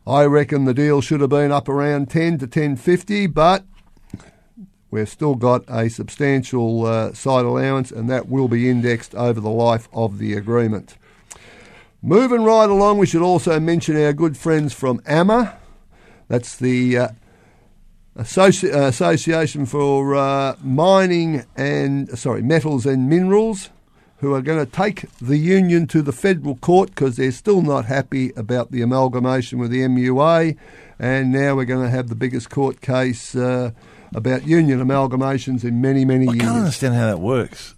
I 0.06 0.24
reckon 0.24 0.64
the 0.64 0.72
deal 0.72 1.02
should 1.02 1.20
have 1.20 1.28
been 1.28 1.52
up 1.52 1.68
around 1.68 2.08
10 2.08 2.38
to 2.38 2.44
1050, 2.46 3.26
but 3.26 3.66
we've 4.96 5.08
still 5.08 5.34
got 5.34 5.62
a 5.68 5.90
substantial 5.90 6.86
uh, 6.86 7.12
site 7.12 7.44
allowance, 7.44 7.90
and 7.90 8.08
that 8.08 8.30
will 8.30 8.48
be 8.48 8.70
indexed 8.70 9.14
over 9.14 9.38
the 9.40 9.50
life 9.50 9.88
of 9.92 10.16
the 10.16 10.32
agreement. 10.32 10.96
Moving 12.00 12.44
right 12.44 12.70
along, 12.70 12.96
we 12.96 13.06
should 13.06 13.20
also 13.20 13.60
mention 13.60 14.02
our 14.02 14.14
good 14.14 14.38
friends 14.38 14.72
from 14.72 15.02
AMA. 15.06 15.58
That's 16.28 16.56
the 16.56 16.96
uh, 16.96 17.08
Associ- 18.16 18.74
uh, 18.74 18.86
Association 18.86 19.66
for 19.66 20.14
uh, 20.14 20.56
Mining 20.62 21.44
and 21.56 22.18
sorry 22.18 22.40
Metals 22.40 22.86
and 22.86 23.06
Minerals, 23.06 23.68
who 24.20 24.32
are 24.32 24.40
going 24.40 24.64
to 24.64 24.70
take 24.70 25.04
the 25.18 25.36
union 25.36 25.86
to 25.88 26.00
the 26.00 26.12
federal 26.12 26.56
court 26.56 26.88
because 26.88 27.16
they're 27.16 27.32
still 27.32 27.60
not 27.60 27.84
happy 27.84 28.32
about 28.34 28.70
the 28.70 28.80
amalgamation 28.80 29.58
with 29.58 29.70
the 29.70 29.80
MUA, 29.80 30.56
and 30.98 31.32
now 31.32 31.54
we're 31.54 31.66
going 31.66 31.84
to 31.84 31.90
have 31.90 32.08
the 32.08 32.14
biggest 32.14 32.48
court 32.48 32.80
case 32.80 33.36
uh, 33.36 33.72
about 34.14 34.46
union 34.46 34.80
amalgamations 34.80 35.64
in 35.64 35.80
many 35.80 36.04
many 36.04 36.28
I 36.28 36.32
years. 36.32 36.42
can't 36.42 36.56
understand 36.58 36.94
how 36.94 37.06
that 37.06 37.20
works. 37.20 37.74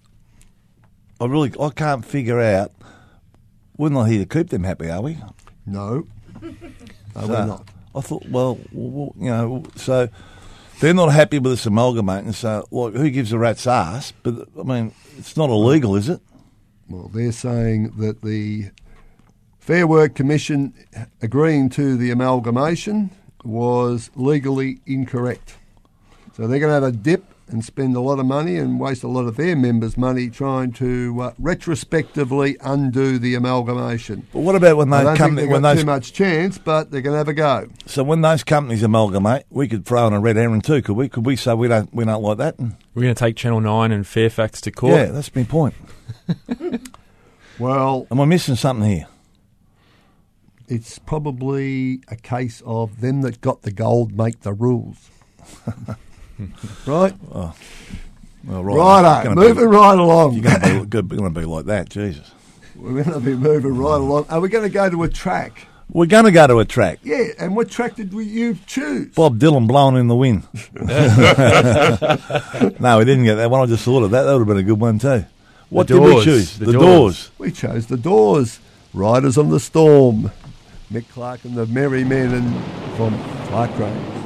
I 1.20 1.26
really, 1.26 1.52
I 1.61 1.70
can't 1.70 2.04
figure 2.04 2.40
out. 2.40 2.73
We're 3.76 3.88
not 3.90 4.04
here 4.04 4.18
to 4.25 4.26
keep 4.26 4.50
them 4.50 4.64
happy, 4.64 4.90
are 4.90 5.00
we? 5.02 5.18
No, 5.66 6.04
no, 6.42 6.52
So, 7.14 7.26
we're 7.28 7.47
not. 7.47 7.68
I 7.94 8.00
thought, 8.00 8.26
well, 8.28 8.58
well, 8.73 9.12
you 9.18 9.30
know, 9.30 9.64
so 9.76 10.08
they're 10.80 10.94
not 10.94 11.12
happy 11.12 11.38
with 11.38 11.52
this 11.52 11.66
amalgamating. 11.66 12.32
So, 12.32 12.66
like, 12.70 12.94
who 12.94 13.11
gives 13.11 13.32
a 13.32 13.38
rat's 13.38 13.66
ass? 13.66 14.12
But 14.23 14.49
I 14.58 14.62
mean, 14.62 14.92
it's 15.16 15.37
not 15.37 15.50
illegal, 15.50 15.94
is 15.97 16.08
it? 16.08 16.20
Well, 16.88 17.08
they're 17.12 17.32
saying 17.32 17.90
that 17.99 18.23
the 18.23 18.70
Fair 19.58 19.87
Work 19.87 20.14
Commission 20.14 20.73
agreeing 21.20 21.68
to 21.70 21.97
the 21.97 22.11
amalgamation 22.11 23.11
was 23.44 24.11
legally 24.16 24.80
incorrect. 24.87 25.58
So 26.38 26.47
they're 26.47 26.61
going 26.61 26.71
to 26.71 26.75
have 26.75 26.83
a 26.85 26.92
dip 26.92 27.25
and 27.49 27.64
spend 27.64 27.97
a 27.97 28.00
lot 28.00 28.21
of 28.21 28.26
money 28.26 28.59
and 28.59 28.78
waste 28.78 29.02
a 29.02 29.09
lot 29.09 29.26
of 29.26 29.37
their 29.37 29.57
members' 29.57 29.97
money 29.97 30.30
trying 30.30 30.71
to 30.75 31.21
uh, 31.21 31.33
retrospectively 31.40 32.57
undo 32.61 33.18
the 33.18 33.35
amalgamation. 33.35 34.25
But 34.33 34.40
what 34.40 34.54
about 34.54 34.76
when 34.76 34.92
I 34.92 34.99
those 34.99 35.04
don't 35.04 35.16
think 35.16 35.18
companies, 35.18 35.42
they've 35.45 35.52
when 35.52 35.62
got 35.62 35.75
those, 35.75 35.80
too 35.80 35.87
much 35.87 36.12
chance, 36.12 36.59
but 36.59 36.90
they're 36.92 37.00
going 37.00 37.14
to 37.14 37.18
have 37.18 37.26
a 37.26 37.33
go. 37.33 37.68
so 37.87 38.04
when 38.04 38.21
those 38.21 38.45
companies 38.45 38.85
amalgamate, 38.85 39.47
we 39.50 39.66
could 39.66 39.85
throw 39.85 40.07
in 40.07 40.12
a 40.12 40.21
red 40.21 40.37
herring 40.37 40.61
too, 40.61 40.80
could 40.80 40.95
we? 40.95 41.09
Could 41.09 41.26
we 41.26 41.35
say 41.35 41.54
we 41.54 41.66
don't, 41.66 41.92
we 41.92 42.04
don't 42.04 42.23
like 42.23 42.38
that? 42.38 42.57
We're 42.61 43.02
going 43.02 43.14
to 43.14 43.18
take 43.18 43.35
Channel 43.35 43.61
9 43.61 43.90
and 43.90 44.07
Fairfax 44.07 44.61
to 44.61 44.71
court. 44.71 44.95
Yeah, 44.95 45.07
that's 45.07 45.35
my 45.35 45.42
point. 45.45 45.75
Well, 47.59 48.07
Am 48.12 48.21
I 48.21 48.25
missing 48.25 48.54
something 48.54 48.88
here? 48.88 49.09
it's 50.68 50.99
probably 51.00 52.00
a 52.09 52.14
case 52.14 52.62
of 52.64 53.00
them 53.00 53.23
that 53.23 53.40
got 53.40 53.62
the 53.62 53.73
gold 53.73 54.16
make 54.16 54.42
the 54.42 54.52
rules. 54.52 55.11
right? 56.87 57.14
Oh. 57.33 57.54
Well, 58.45 58.64
right, 58.64 58.76
Righto, 59.02 59.25
Gonna 59.35 59.40
moving 59.40 59.64
be, 59.64 59.76
right 59.76 59.99
along. 59.99 60.33
You're 60.35 60.42
going 60.45 60.61
to 60.61 60.80
be, 60.80 60.87
good- 60.87 61.09
gonna 61.09 61.30
be 61.30 61.45
like 61.45 61.66
that, 61.66 61.90
Jesus. 61.90 62.30
We're 62.76 63.02
going 63.02 63.14
to 63.14 63.21
be 63.21 63.35
moving 63.35 63.76
right 63.76 63.97
along. 63.97 64.26
Are 64.30 64.40
we 64.40 64.49
going 64.49 64.62
to 64.64 64.71
go 64.71 64.88
to 64.88 65.02
a 65.02 65.09
track? 65.09 65.66
We're 65.90 66.07
going 66.07 66.25
to 66.26 66.30
go 66.33 66.47
to 66.47 66.59
a 66.61 66.64
track. 66.64 67.00
Yeah, 67.02 67.25
and 67.38 67.57
what 67.57 67.71
track 67.71 67.97
did 67.97 68.14
we, 68.14 68.25
you 68.25 68.57
choose? 68.66 69.12
Bob 69.14 69.38
Dylan 69.38 69.66
blowing 69.66 69.97
in 69.97 70.07
the 70.07 70.14
wind. 70.14 70.47
no, 72.80 72.99
we 72.99 73.04
didn't 73.04 73.25
get 73.25 73.37
that 73.37 73.50
one. 73.50 73.62
I 73.62 73.66
just 73.66 73.85
thought 73.85 74.02
of 74.04 74.11
that. 74.12 74.23
That 74.25 74.33
would 74.33 74.40
have 74.40 74.49
been 74.49 74.59
a 74.59 74.62
good 74.62 74.80
one 74.80 74.99
too. 74.99 75.25
What 75.71 75.87
did 75.87 76.00
we 76.00 76.23
choose? 76.23 76.59
The 76.59 76.66
The, 76.66 76.73
Doors. 76.73 76.85
doors. 76.85 77.30
We 77.38 77.50
chose 77.52 77.87
the 77.87 77.97
Doors, 77.97 78.61
Riders 78.95 79.37
on 79.38 79.50
the 79.50 79.61
Storm, 79.61 80.30
Mick 80.92 81.09
Clark 81.11 81.45
and 81.45 81.54
the 81.54 81.66
Merry 81.66 82.04
Men, 82.04 82.33
and 82.35 82.97
from 82.97 83.18
Clark 83.49 83.71
Cranes. 83.73 84.18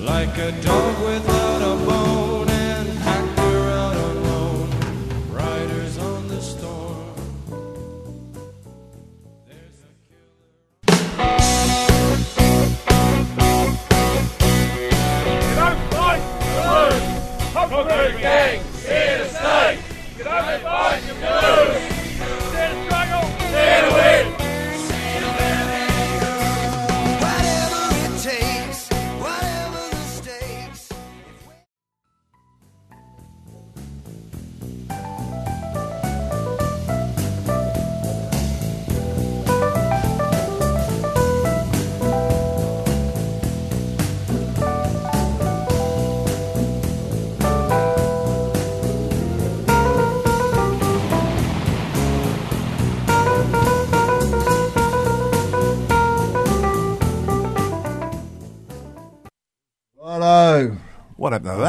Like 0.00 0.38
a 0.38 0.52
dog 0.62 1.04
without 1.04 1.41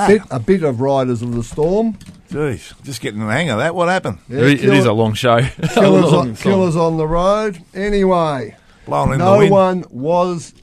A 0.06 0.08
bit, 0.08 0.22
a 0.32 0.40
bit 0.40 0.64
of 0.64 0.82
Riders 0.82 1.22
of 1.22 1.34
the 1.34 1.44
Storm. 1.44 1.94
Jeez, 2.30 2.74
just 2.84 3.02
getting 3.02 3.20
the 3.20 3.26
hang 3.28 3.50
of 3.50 3.60
that. 3.60 3.76
What 3.76 3.90
happened? 3.90 4.18
Yeah, 4.28 4.40
it, 4.40 4.46
it 4.54 4.60
killer- 4.62 4.74
is 4.76 4.86
a 4.86 4.94
long 4.94 5.14
show. 5.14 5.40
Killers, 5.74 6.12
long 6.12 6.30
on, 6.30 6.36
killers 6.36 6.76
on 6.76 6.98
the 6.98 7.08
road. 7.08 7.64
Anyway, 7.74 8.56
Blowing 8.86 9.14
in 9.14 9.20
the 9.20 9.26
no 9.26 9.38
wind. 9.38 9.52
one 9.52 9.86
was 9.92 10.54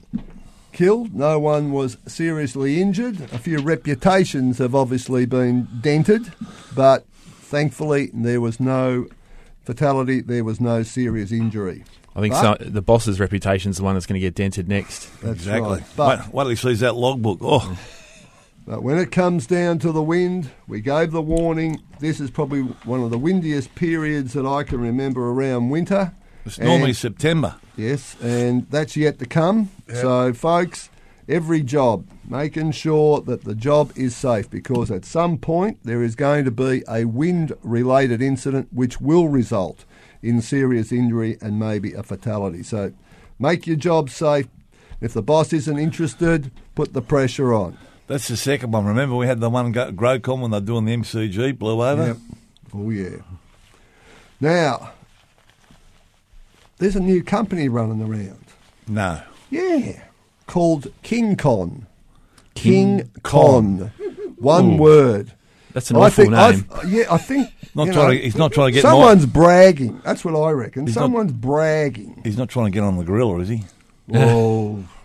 killed. 0.73 1.15
No 1.15 1.39
one 1.39 1.71
was 1.73 1.97
seriously 2.07 2.81
injured. 2.83 3.21
A 3.33 3.39
few 3.39 3.59
reputations 3.61 4.59
have 4.59 4.75
obviously 4.75 5.27
been 5.27 5.69
dented, 5.81 6.33
but 6.75 7.07
thankfully 7.23 8.11
there 8.13 8.41
was 8.41 8.59
no 8.61 9.07
fatality. 9.65 10.21
There 10.21 10.43
was 10.45 10.61
no 10.61 10.83
serious 10.83 11.31
injury. 11.33 11.85
I 12.17 12.21
think 12.21 12.35
But- 12.35 12.59
so, 12.61 12.69
the 12.69 12.83
boss's 12.83 13.21
reputation 13.21 13.71
is 13.71 13.77
the 13.77 13.85
one 13.85 13.95
that's 13.95 14.07
going 14.07 14.21
to 14.21 14.27
get 14.27 14.35
dented 14.35 14.69
next. 14.69 15.05
That's 15.21 15.35
exactly. 15.39 15.75
right. 15.79 15.83
But 15.97 16.19
Wait, 16.27 16.35
wait 16.35 16.43
till 16.45 16.51
he 16.51 16.57
sees 16.57 16.81
that 16.81 16.97
logbook. 16.97 17.39
Oh, 17.41 17.79
But 18.71 18.85
when 18.85 18.99
it 18.99 19.11
comes 19.11 19.49
down 19.49 19.81
to 19.81 19.91
the 19.91 20.01
wind, 20.01 20.49
we 20.69 20.81
gave 20.81 21.11
the 21.11 21.21
warning. 21.21 21.83
This 21.99 22.21
is 22.21 22.31
probably 22.31 22.61
one 22.61 23.03
of 23.03 23.11
the 23.11 23.19
windiest 23.19 23.75
periods 23.75 24.33
that 24.35 24.47
I 24.47 24.63
can 24.63 24.81
remember 24.81 25.29
around 25.29 25.71
winter. 25.71 26.13
it's 26.45 26.57
normally 26.57 26.93
September. 26.93 27.57
Yes, 27.77 28.15
and 28.23 28.71
that's 28.71 28.97
yet 28.97 29.19
to 29.19 29.27
come. 29.27 29.71
So, 29.93 30.33
folks, 30.33 30.89
every 31.29 31.65
job, 31.65 32.07
making 32.25 32.71
sure 32.71 33.21
that 33.23 33.43
the 33.43 33.57
job 33.57 33.91
is 33.97 34.15
safe 34.15 34.49
because 34.49 34.93
at 34.93 35.05
some 35.05 35.37
point 35.37 35.79
there 35.83 36.05
is 36.05 36.15
going 36.15 36.45
to 36.45 36.53
be 36.53 36.85
a 36.89 37.07
wind 37.07 37.53
related 37.65 38.23
incident 38.23 38.69
which 38.71 39.01
will 39.01 39.27
result 39.27 39.85
in 40.23 40.41
serious 40.41 40.93
injury 40.93 41.37
and 41.41 41.59
maybe 41.59 41.93
a 41.93 42.05
fatality. 42.05 42.63
So, 42.63 42.93
make 43.37 43.67
your 43.67 43.75
job 43.75 44.11
safe. 44.11 44.47
If 45.01 45.13
the 45.13 45.23
boss 45.23 45.53
isn't 45.53 45.77
interested, 45.77 46.53
put 46.77 46.93
the 46.93 47.03
pressure 47.03 47.53
on. 47.53 47.77
That's 48.11 48.27
the 48.27 48.37
second 48.37 48.73
one. 48.73 48.85
Remember, 48.87 49.15
we 49.15 49.27
had 49.29 49.39
the 49.41 49.49
one 49.49 49.71
go- 49.71 49.93
Grocon 49.93 50.41
when 50.41 50.51
they're 50.51 50.61
doing 50.61 50.85
the 50.85 50.93
MCG 50.97 51.57
blew 51.57 51.81
over. 51.81 52.07
Yep. 52.09 52.17
Oh, 52.75 52.91
yeah. 52.91 53.17
Now, 54.41 54.91
there's 56.79 56.97
a 56.97 57.01
new 57.01 57.23
company 57.23 57.69
running 57.69 58.03
around. 58.03 58.45
No, 58.89 59.21
Yeah. 59.51 60.03
Called 60.49 60.89
King 61.05 61.37
Con. 61.37 61.87
King 62.55 63.09
Con. 63.23 63.93
One 64.39 64.73
Ooh. 64.73 64.77
word. 64.79 65.33
That's 65.73 65.91
an 65.93 65.97
I 65.99 66.01
awful 66.01 66.25
think, 66.25 66.35
I 66.35 66.51
name. 66.51 66.65
th- 66.65 66.85
yeah, 66.93 67.15
I 67.15 67.19
think. 67.19 67.49
not 67.77 67.85
trying 67.85 67.97
know, 67.97 68.11
to, 68.11 68.19
he's 68.19 68.35
not 68.37 68.51
trying 68.53 68.69
to 68.69 68.73
get. 68.73 68.83
Someone's 68.83 69.27
bragging. 69.27 70.01
That's 70.05 70.25
what 70.25 70.35
I 70.35 70.51
reckon. 70.51 70.89
He's 70.89 70.97
not- 70.97 71.03
Someone's 71.03 71.31
bragging. 71.33 72.23
he's 72.25 72.37
not 72.37 72.49
trying 72.49 72.67
to 72.67 72.71
get 72.73 72.83
on 72.83 72.97
the 72.97 73.05
gorilla, 73.05 73.39
is 73.39 73.49
he? 73.51 73.63
Oh, 74.13 74.83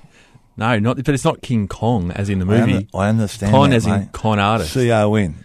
No, 0.57 0.79
not. 0.79 0.97
But 1.03 1.09
it's 1.09 1.25
not 1.25 1.41
King 1.41 1.67
Kong 1.67 2.11
as 2.11 2.29
in 2.29 2.39
the 2.39 2.45
I, 2.45 2.59
movie. 2.59 2.73
under- 2.75 2.87
I 2.93 3.09
understand. 3.09 3.51
Con 3.51 3.69
that, 3.71 3.75
as 3.77 3.85
in 3.85 3.91
mate. 3.91 4.11
con 4.13 4.39
artist. 4.39 4.73
C 4.73 4.91
O 4.91 5.13
N. 5.15 5.35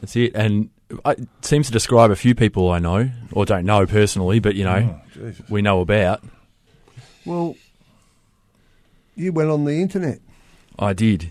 That's 0.00 0.14
it. 0.16 0.32
And 0.34 0.70
it 1.06 1.28
seems 1.42 1.66
to 1.66 1.72
describe 1.72 2.10
a 2.10 2.16
few 2.16 2.34
people 2.34 2.70
I 2.70 2.78
know 2.78 3.10
or 3.32 3.44
don't 3.44 3.64
know 3.64 3.86
personally, 3.86 4.38
but 4.40 4.54
you 4.54 4.64
know 4.64 5.00
Oh, 5.22 5.32
we 5.48 5.60
know 5.62 5.80
about. 5.80 6.22
well, 7.24 7.56
you 9.16 9.32
went 9.32 9.50
on 9.50 9.64
the 9.64 9.80
internet. 9.80 10.18
I 10.78 10.92
did. 10.92 11.30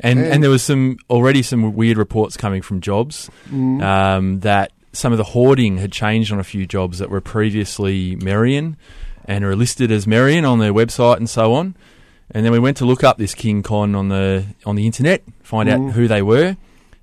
And, 0.00 0.18
And- 0.20 0.28
and 0.34 0.42
there 0.42 0.50
was 0.50 0.62
some 0.62 0.96
already 1.10 1.42
some 1.42 1.74
weird 1.74 1.98
reports 1.98 2.36
coming 2.36 2.62
from 2.62 2.80
jobs 2.80 3.30
Mm. 3.50 3.82
um, 3.82 4.40
that 4.40 4.72
some 4.92 5.12
of 5.12 5.18
the 5.18 5.24
hoarding 5.24 5.78
had 5.78 5.92
changed 5.92 6.32
on 6.32 6.40
a 6.40 6.44
few 6.44 6.66
jobs 6.66 6.98
that 6.98 7.10
were 7.10 7.20
previously 7.20 8.16
Merion 8.16 8.76
and 9.26 9.44
are 9.44 9.54
listed 9.54 9.90
as 9.92 10.06
Merion 10.06 10.44
on 10.44 10.58
their 10.58 10.72
website 10.72 11.18
and 11.18 11.28
so 11.28 11.52
on. 11.54 11.76
And 12.30 12.44
then 12.44 12.52
we 12.52 12.58
went 12.58 12.76
to 12.78 12.84
look 12.84 13.02
up 13.02 13.16
this 13.18 13.34
King 13.34 13.62
Con 13.62 13.94
on 13.94 14.08
the 14.08 14.44
on 14.66 14.76
the 14.76 14.86
internet, 14.86 15.22
find 15.42 15.68
Mm. 15.68 15.88
out 15.88 15.92
who 15.94 16.08
they 16.08 16.22
were. 16.22 16.56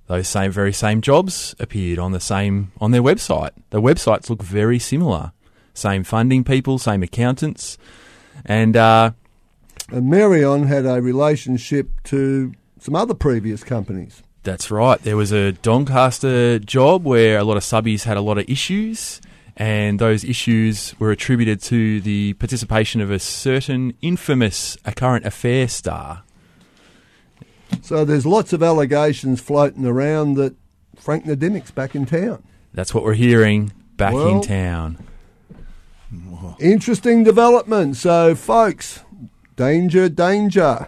Those 0.08 0.28
same 0.28 0.52
very 0.52 0.72
same 0.72 1.02
jobs 1.02 1.56
appeared 1.60 1.98
on 1.98 2.12
the 2.12 2.20
same 2.20 2.72
on 2.80 2.92
their 2.92 3.02
website. 3.02 3.52
The 3.72 3.82
websites 3.82 4.30
look 4.30 4.44
very 4.44 4.78
similar. 4.78 5.32
Same 5.74 6.04
funding 6.04 6.44
people, 6.44 6.78
same 6.78 7.02
accountants, 7.04 7.78
and 8.46 8.78
uh, 8.78 9.12
And 9.92 10.10
Marion 10.10 10.68
had 10.68 10.86
a 10.86 11.02
relationship 11.02 11.90
to 12.06 12.54
some 12.80 12.96
other 12.96 13.14
previous 13.16 13.64
companies. 13.64 14.22
That's 14.44 14.70
right. 14.70 15.02
There 15.02 15.18
was 15.18 15.32
a 15.32 15.54
Doncaster 15.54 16.60
job 16.60 17.04
where 17.04 17.40
a 17.40 17.44
lot 17.44 17.58
of 17.58 17.64
subbies 17.64 18.04
had 18.04 18.16
a 18.16 18.22
lot 18.22 18.38
of 18.38 18.48
issues, 18.48 19.20
and 19.58 20.00
those 20.00 20.24
issues 20.24 20.94
were 21.00 21.12
attributed 21.12 21.62
to 21.64 22.02
the 22.02 22.34
participation 22.34 23.02
of 23.02 23.10
a 23.10 23.20
certain 23.20 23.94
infamous 24.02 24.78
A 24.86 24.92
Current 24.92 25.26
Affair 25.26 25.68
star. 25.68 26.24
So 27.82 28.06
there's 28.06 28.26
lots 28.26 28.54
of 28.54 28.62
allegations 28.62 29.42
floating 29.42 29.86
around 29.86 30.36
that 30.36 30.56
Frank 30.96 31.26
Nadimic's 31.26 31.72
back 31.72 31.96
in 31.96 32.06
town. 32.06 32.44
That's 32.74 32.94
what 32.94 33.04
we're 33.04 33.14
hearing 33.14 33.72
back 33.96 34.14
in 34.14 34.42
town. 34.42 34.98
Interesting 36.60 37.24
development. 37.24 37.96
So, 37.98 38.36
folks, 38.36 39.04
danger, 39.56 40.10
danger. 40.10 40.88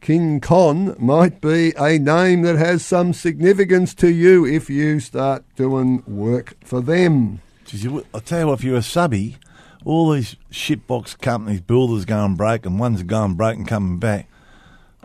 King 0.00 0.40
Con 0.40 0.96
might 0.98 1.42
be 1.42 1.74
a 1.78 1.98
name 1.98 2.42
that 2.42 2.56
has 2.56 2.84
some 2.84 3.12
significance 3.12 3.94
to 3.96 4.08
you 4.10 4.46
if 4.46 4.70
you 4.70 4.98
start 4.98 5.44
doing 5.56 6.02
work 6.06 6.54
for 6.64 6.80
them. 6.80 7.40
Geez, 7.70 7.84
you, 7.84 8.04
I'll 8.12 8.20
tell 8.20 8.40
you 8.40 8.46
what, 8.48 8.54
if 8.54 8.64
you're 8.64 8.78
a 8.78 8.82
subby, 8.82 9.36
all 9.84 10.10
these 10.10 10.34
shitbox 10.50 11.16
companies, 11.20 11.60
builders 11.60 12.04
going 12.04 12.34
broke, 12.34 12.66
and 12.66 12.80
ones 12.80 13.00
going 13.04 13.34
broke 13.34 13.56
and 13.56 13.68
coming 13.68 14.00
back. 14.00 14.28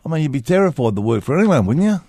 I 0.03 0.09
mean, 0.09 0.23
you'd 0.23 0.31
be 0.31 0.41
terrified 0.41 0.95
to 0.95 1.01
work 1.01 1.23
for 1.23 1.37
anyone, 1.37 1.67
wouldn't 1.67 1.85
you? 1.85 2.01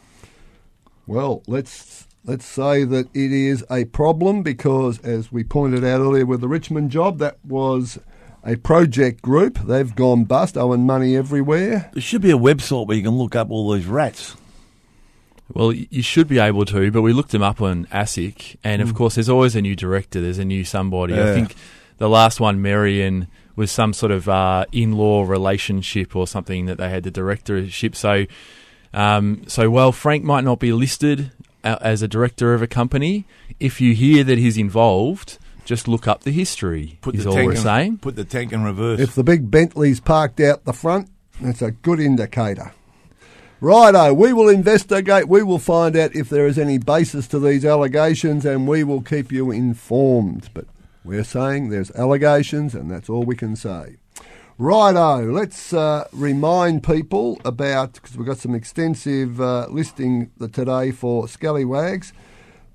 Well, 1.06 1.42
let's 1.46 2.06
let's 2.24 2.46
say 2.46 2.84
that 2.84 3.14
it 3.14 3.32
is 3.32 3.66
a 3.70 3.84
problem 3.84 4.42
because, 4.42 4.98
as 5.00 5.30
we 5.30 5.44
pointed 5.44 5.84
out 5.84 6.00
earlier 6.00 6.24
with 6.24 6.40
the 6.40 6.48
Richmond 6.48 6.90
job, 6.90 7.18
that 7.18 7.36
was 7.44 7.98
a 8.42 8.56
project 8.56 9.20
group. 9.20 9.58
They've 9.58 9.94
gone 9.94 10.24
bust, 10.24 10.56
owing 10.56 10.86
money 10.86 11.18
everywhere. 11.18 11.90
There 11.92 12.00
should 12.00 12.22
be 12.22 12.30
a 12.30 12.38
website 12.38 12.86
where 12.86 12.96
you 12.96 13.02
can 13.02 13.18
look 13.18 13.36
up 13.36 13.50
all 13.50 13.70
these 13.72 13.84
rats. 13.84 14.34
Well, 15.52 15.72
you 15.72 16.02
should 16.02 16.26
be 16.26 16.38
able 16.38 16.64
to, 16.66 16.90
but 16.90 17.02
we 17.02 17.12
looked 17.12 17.30
them 17.30 17.42
up 17.42 17.62
on 17.62 17.86
ASIC, 17.86 18.56
and 18.64 18.82
of 18.82 18.94
course, 18.94 19.14
there's 19.14 19.28
always 19.28 19.54
a 19.54 19.62
new 19.62 19.76
director. 19.76 20.20
There's 20.20 20.38
a 20.38 20.44
new 20.44 20.64
somebody. 20.64 21.14
I 21.14 21.32
think 21.32 21.54
the 21.98 22.08
last 22.08 22.40
one, 22.40 22.60
Marion, 22.60 23.28
was 23.54 23.70
some 23.70 23.92
sort 23.92 24.12
of 24.12 24.28
uh, 24.28 24.66
in-law 24.72 25.24
relationship 25.24 26.16
or 26.16 26.26
something 26.26 26.66
that 26.66 26.78
they 26.78 26.90
had 26.90 27.04
the 27.04 27.10
directorship. 27.10 27.94
So, 27.94 28.26
um, 28.92 29.44
so 29.46 29.70
while 29.70 29.92
Frank 29.92 30.24
might 30.24 30.44
not 30.44 30.58
be 30.58 30.72
listed 30.72 31.30
uh, 31.64 31.78
as 31.80 32.02
a 32.02 32.08
director 32.08 32.52
of 32.52 32.60
a 32.60 32.66
company, 32.66 33.24
if 33.58 33.80
you 33.80 33.94
hear 33.94 34.24
that 34.24 34.38
he's 34.38 34.58
involved, 34.58 35.38
just 35.64 35.88
look 35.88 36.06
up 36.06 36.22
the 36.22 36.32
history. 36.32 36.98
Put 37.00 37.14
is 37.14 37.24
the 37.24 37.30
all 37.30 37.36
tank 37.36 37.46
we're 37.46 37.52
in, 37.54 37.58
saying. 37.58 37.98
Put 37.98 38.16
the 38.16 38.24
tank 38.24 38.52
in 38.52 38.62
reverse. 38.62 39.00
If 39.00 39.14
the 39.14 39.24
big 39.24 39.50
Bentley's 39.50 40.00
parked 40.00 40.40
out 40.40 40.64
the 40.64 40.72
front, 40.72 41.08
that's 41.40 41.62
a 41.62 41.70
good 41.70 42.00
indicator. 42.00 42.72
Righto, 43.66 44.14
we 44.14 44.32
will 44.32 44.48
investigate. 44.48 45.26
We 45.26 45.42
will 45.42 45.58
find 45.58 45.96
out 45.96 46.14
if 46.14 46.28
there 46.28 46.46
is 46.46 46.56
any 46.56 46.78
basis 46.78 47.26
to 47.26 47.40
these 47.40 47.64
allegations 47.64 48.44
and 48.44 48.68
we 48.68 48.84
will 48.84 49.02
keep 49.02 49.32
you 49.32 49.50
informed. 49.50 50.50
But 50.54 50.66
we're 51.02 51.24
saying 51.24 51.70
there's 51.70 51.90
allegations 51.96 52.76
and 52.76 52.88
that's 52.88 53.10
all 53.10 53.24
we 53.24 53.34
can 53.34 53.56
say. 53.56 53.96
Righto, 54.56 55.32
let's 55.32 55.72
uh, 55.72 56.06
remind 56.12 56.84
people 56.84 57.40
about, 57.44 57.94
because 57.94 58.16
we've 58.16 58.24
got 58.24 58.38
some 58.38 58.54
extensive 58.54 59.40
uh, 59.40 59.66
listing 59.68 60.30
today 60.38 60.92
for 60.92 61.26
Scallywags. 61.26 62.12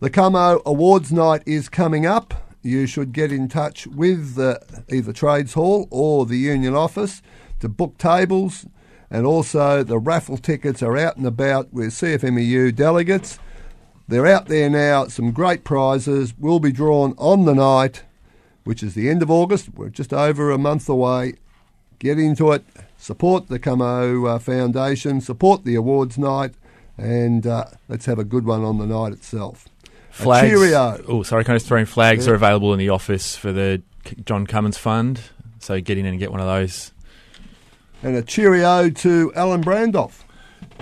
The 0.01 0.09
Cummo 0.09 0.61
Awards 0.65 1.13
Night 1.13 1.41
is 1.45 1.69
coming 1.69 2.05
up. 2.05 2.33
You 2.63 2.85
should 2.85 3.13
get 3.13 3.31
in 3.31 3.47
touch 3.47 3.87
with 3.87 4.37
either 4.89 5.13
Trades 5.13 5.53
Hall 5.53 5.87
or 5.89 6.25
the 6.25 6.37
Union 6.37 6.75
Office 6.75 7.21
to 7.61 7.69
book 7.69 7.97
tables, 7.97 8.65
and 9.11 9.25
also 9.25 9.83
the 9.83 9.99
raffle 9.99 10.37
tickets 10.37 10.81
are 10.81 10.97
out 10.97 11.17
and 11.17 11.27
about 11.27 11.71
with 11.71 11.89
CFMEU 11.89 12.73
delegates. 12.75 13.37
they're 14.07 14.25
out 14.25 14.47
there 14.47 14.69
now. 14.69 15.05
Some 15.07 15.31
great 15.31 15.63
prizes 15.63 16.33
will 16.39 16.59
be 16.59 16.71
drawn 16.71 17.13
on 17.17 17.45
the 17.45 17.53
night, 17.53 18.03
which 18.63 18.81
is 18.81 18.95
the 18.95 19.09
end 19.09 19.21
of 19.21 19.29
August. 19.29 19.69
We're 19.75 19.89
just 19.89 20.13
over 20.13 20.49
a 20.49 20.57
month 20.57 20.89
away. 20.89 21.33
Get 21.99 22.17
into 22.17 22.51
it. 22.51 22.63
Support 22.97 23.47
the 23.47 23.59
Cummo 23.59 24.27
uh, 24.35 24.39
Foundation. 24.39 25.21
Support 25.21 25.65
the 25.65 25.75
awards 25.75 26.17
night, 26.17 26.53
and 26.97 27.45
uh, 27.45 27.65
let's 27.87 28.05
have 28.05 28.17
a 28.19 28.23
good 28.23 28.45
one 28.45 28.63
on 28.63 28.77
the 28.79 28.85
night 28.87 29.11
itself. 29.13 29.67
Flags. 30.09 30.47
cheerio. 30.49 31.01
Oh, 31.07 31.23
sorry, 31.23 31.43
can 31.43 31.53
I 31.53 31.55
just 31.57 31.67
throw 31.67 31.79
in 31.79 31.85
flags 31.85 32.25
Yeah. 32.25 32.33
are 32.33 32.35
available 32.35 32.73
in 32.73 32.79
the 32.79 32.89
office 32.89 33.35
for 33.35 33.51
the 33.51 33.81
John 34.25 34.45
Cummins 34.45 34.77
Fund. 34.77 35.21
So 35.59 35.79
get 35.79 35.97
in 35.97 36.05
and 36.05 36.19
get 36.19 36.31
one 36.31 36.39
of 36.41 36.47
those. 36.47 36.91
And 38.03 38.15
a 38.15 38.21
cheerio 38.23 38.89
to 38.89 39.31
Alan 39.35 39.63
Brandoff. 39.63 40.23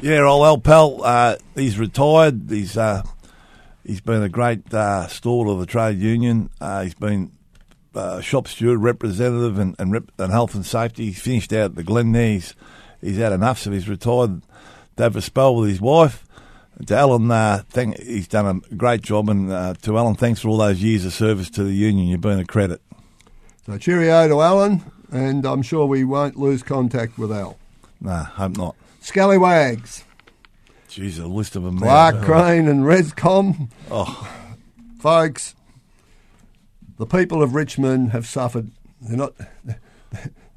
Yeah, 0.02 0.22
old 0.22 0.46
Al 0.46 0.58
Pal, 0.58 1.04
uh, 1.04 1.36
he's 1.56 1.78
retired. 1.78 2.50
He's 2.50 2.78
uh, 2.78 3.04
he's 3.86 4.00
been 4.02 4.24
a 4.24 4.30
great 4.30 4.74
uh, 4.74 5.08
steward 5.08 5.50
of 5.50 5.60
the 5.60 5.66
trade 5.66 6.00
union. 6.00 6.50
Uh, 6.62 6.84
he's 6.84 6.94
been 6.94 7.32
uh, 7.94 8.22
shop 8.22 8.48
steward, 8.48 8.80
representative, 8.80 9.60
and 9.60 9.76
and, 9.78 9.92
rep- 9.92 10.12
and 10.18 10.32
health 10.32 10.56
and 10.56 10.66
safety. 10.66 11.08
He's 11.08 11.22
finished 11.22 11.52
out 11.52 11.66
at 11.66 11.76
the 11.76 11.84
Glen 11.84 12.14
there. 12.14 12.30
He's, 12.30 12.56
he's 13.02 13.18
had 13.18 13.34
enough, 13.34 13.60
so 13.60 13.72
he's 13.72 13.90
retired 13.90 14.42
to 14.96 15.04
have 15.04 15.18
a 15.18 15.22
spell 15.22 15.56
with 15.56 15.70
his 15.70 15.82
wife. 15.82 16.26
To 16.86 16.96
Alan, 16.96 17.30
uh, 17.30 17.64
thank, 17.70 18.00
he's 18.00 18.30
done 18.30 18.64
a 18.70 18.76
great 18.76 19.02
job, 19.02 19.28
and 19.28 19.52
uh, 19.52 19.74
to 19.82 19.98
Alan, 19.98 20.16
thanks 20.16 20.40
for 20.40 20.48
all 20.48 20.58
those 20.58 20.82
years 20.82 21.04
of 21.04 21.12
service 21.12 21.50
to 21.52 21.64
the 21.66 21.74
union. 21.74 22.08
You've 22.08 22.22
been 22.22 22.40
a 22.40 22.46
credit. 22.46 22.82
So 23.66 23.78
cheerio 23.78 24.30
to 24.30 24.40
Alan, 24.40 24.90
and 25.12 25.46
I'm 25.46 25.62
sure 25.62 25.86
we 25.86 26.04
won't 26.04 26.36
lose 26.38 26.64
contact 26.64 27.18
with 27.18 27.32
Al. 27.32 27.58
Nah, 28.02 28.24
hope 28.24 28.58
not. 28.58 28.76
Scallywags, 29.02 30.04
Jeez, 30.90 31.22
a 31.24 31.28
list 31.28 31.56
of 31.56 31.64
them. 31.64 31.78
Clark. 31.80 32.22
Crane 32.24 32.68
and 32.68 32.84
Rescon. 32.84 33.70
Oh, 33.92 34.28
Folks, 35.00 35.56
the 36.98 37.06
people 37.06 37.42
of 37.44 37.54
Richmond 37.56 38.12
have 38.12 38.26
suffered. 38.28 38.72
They're 39.02 39.18
not. 39.18 39.34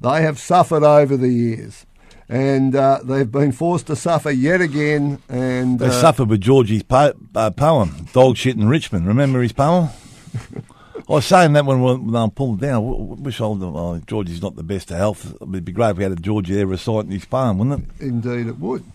They 0.01 0.21
have 0.23 0.37
suffered 0.37 0.83
over 0.83 1.15
the 1.15 1.29
years, 1.29 1.85
and 2.27 2.75
uh, 2.75 2.99
they've 3.05 3.31
been 3.31 3.53
forced 3.53 3.87
to 3.87 3.95
suffer 3.95 4.31
yet 4.31 4.59
again. 4.59 5.21
And 5.29 5.79
They 5.79 5.85
uh, 5.87 5.91
suffered 5.91 6.27
with 6.29 6.41
Georgie's 6.41 6.83
po- 6.83 7.13
uh, 7.33 7.51
poem, 7.51 8.07
Dog 8.11 8.35
Shit 8.35 8.57
in 8.57 8.67
Richmond. 8.67 9.07
Remember 9.07 9.41
his 9.41 9.53
poem? 9.53 9.87
I 11.09 11.13
was 11.13 11.25
saying 11.25 11.53
that 11.53 11.65
when, 11.65 11.81
when 11.81 12.15
I 12.15 12.29
pulled 12.29 12.61
down. 12.61 13.23
Wish 13.23 13.41
I 13.41 13.43
oh, 13.43 14.01
Georgie's 14.07 14.41
not 14.41 14.55
the 14.55 14.63
best 14.63 14.89
of 14.89 14.97
health. 14.97 15.35
It'd 15.41 15.65
be 15.65 15.71
great 15.71 15.91
if 15.91 15.97
we 15.97 16.03
had 16.03 16.13
a 16.13 16.15
Georgie 16.15 16.55
there 16.55 16.67
reciting 16.67 17.11
his 17.11 17.25
poem, 17.25 17.57
wouldn't 17.57 17.89
it? 17.99 18.05
Indeed, 18.05 18.47
it 18.47 18.59
would. 18.59 18.85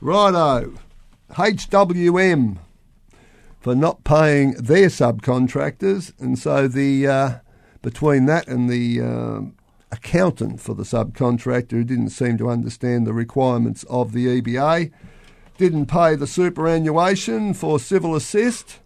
Righto, 0.00 0.74
HWM 1.30 2.58
for 3.64 3.74
not 3.74 4.04
paying 4.04 4.52
their 4.52 4.88
subcontractors, 4.88 6.12
and 6.20 6.38
so 6.38 6.68
the 6.68 7.06
uh, 7.06 7.30
between 7.80 8.26
that 8.26 8.46
and 8.46 8.68
the 8.68 9.00
um, 9.00 9.56
accountant 9.90 10.60
for 10.60 10.74
the 10.74 10.82
subcontractor 10.82 11.70
who 11.70 11.84
didn't 11.84 12.10
seem 12.10 12.36
to 12.36 12.50
understand 12.50 13.06
the 13.06 13.14
requirements 13.14 13.82
of 13.84 14.12
the 14.12 14.26
EBA, 14.26 14.92
didn't 15.56 15.86
pay 15.86 16.14
the 16.14 16.26
superannuation 16.26 17.54
for 17.54 17.80
civil 17.80 18.14
assist. 18.14 18.80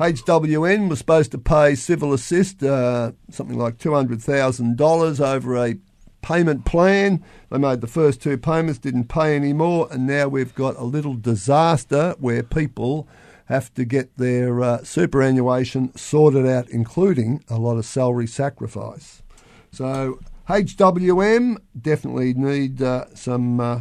HWM 0.00 0.88
was 0.88 0.98
supposed 0.98 1.30
to 1.32 1.38
pay 1.38 1.74
civil 1.74 2.14
assist 2.14 2.62
uh, 2.62 3.12
something 3.30 3.58
like 3.58 3.76
$200,000 3.76 5.20
over 5.20 5.56
a 5.58 5.76
payment 6.22 6.64
plan. 6.64 7.22
They 7.50 7.58
made 7.58 7.82
the 7.82 7.86
first 7.86 8.22
two 8.22 8.38
payments, 8.38 8.78
didn't 8.78 9.08
pay 9.10 9.36
any 9.36 9.52
more, 9.52 9.88
and 9.90 10.06
now 10.06 10.28
we've 10.28 10.54
got 10.54 10.76
a 10.76 10.84
little 10.84 11.16
disaster 11.16 12.14
where 12.18 12.42
people 12.42 13.06
have 13.44 13.74
to 13.74 13.84
get 13.84 14.16
their 14.16 14.62
uh, 14.62 14.82
superannuation 14.84 15.94
sorted 15.94 16.46
out, 16.46 16.70
including 16.70 17.44
a 17.50 17.58
lot 17.58 17.76
of 17.76 17.84
salary 17.84 18.26
sacrifice. 18.26 19.22
So 19.70 20.18
HWM 20.48 21.58
definitely 21.78 22.32
need 22.32 22.80
uh, 22.80 23.14
some 23.14 23.60
uh, 23.60 23.80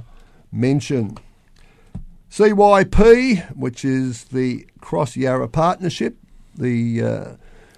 mention. 0.52 1.18
CYP, 2.30 3.56
which 3.56 3.84
is 3.84 4.26
the 4.26 4.68
Cross 4.82 5.18
Yarra 5.18 5.48
Partnership, 5.48 6.16
the 6.56 7.02
uh, 7.02 7.26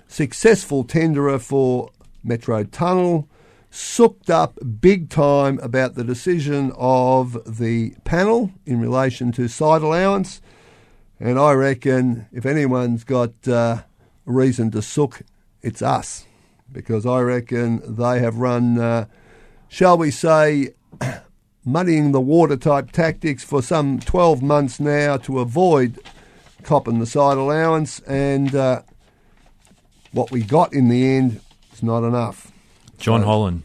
successful 0.08 0.84
tenderer 0.84 1.40
for 1.40 1.90
Metro 2.24 2.66
Tunnel, 2.66 3.30
sooked 3.70 4.30
up 4.30 4.60
big 4.82 5.10
time 5.10 5.58
about 5.60 5.96
the 5.96 6.04
decision 6.04 6.74
of 6.76 7.58
the 7.58 7.96
panel 8.04 8.52
in 8.66 8.82
relation 8.82 9.32
to 9.32 9.48
site 9.48 9.82
allowance. 9.82 10.42
And 11.18 11.40
I 11.40 11.54
reckon 11.54 12.28
if 12.34 12.46
anyone's 12.46 13.06
got 13.06 13.48
uh, 13.48 13.84
reason 14.26 14.70
to 14.72 14.82
sook, 14.82 15.22
it's 15.62 15.82
us. 15.82 16.26
Because 16.70 17.06
I 17.06 17.22
reckon 17.22 17.82
they 17.96 18.20
have 18.20 18.38
run, 18.38 18.78
uh, 18.78 19.06
shall 19.70 19.98
we 19.98 20.12
say, 20.12 20.74
muddying 21.66 22.12
the 22.12 22.22
water 22.22 22.58
type 22.58 22.92
tactics 22.92 23.44
for 23.44 23.62
some 23.62 24.00
12 24.00 24.42
months 24.42 24.80
now 24.80 25.18
to 25.18 25.40
avoid 25.40 26.00
copping 26.64 27.00
the 27.00 27.06
side 27.06 27.38
allowance. 27.38 28.00
And 28.02 28.54
uh, 28.56 28.82
what 30.12 30.32
we 30.32 30.42
got 30.44 30.74
in 30.74 30.90
the 30.90 31.08
end 31.16 31.42
is 31.74 31.84
not 31.84 32.04
enough. 32.04 32.52
John 32.98 33.22
So- 33.22 33.26
Holland. 33.28 33.64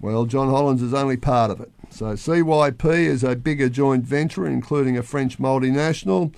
Well, 0.00 0.24
John 0.24 0.48
Holland's 0.48 0.80
is 0.82 0.94
only 0.94 1.18
part 1.18 1.50
of 1.50 1.60
it. 1.60 1.70
So 1.90 2.14
CYP 2.14 2.86
is 2.86 3.22
a 3.22 3.36
bigger 3.36 3.68
joint 3.68 4.04
venture, 4.04 4.46
including 4.46 4.96
a 4.96 5.02
French 5.02 5.38
multinational. 5.38 6.32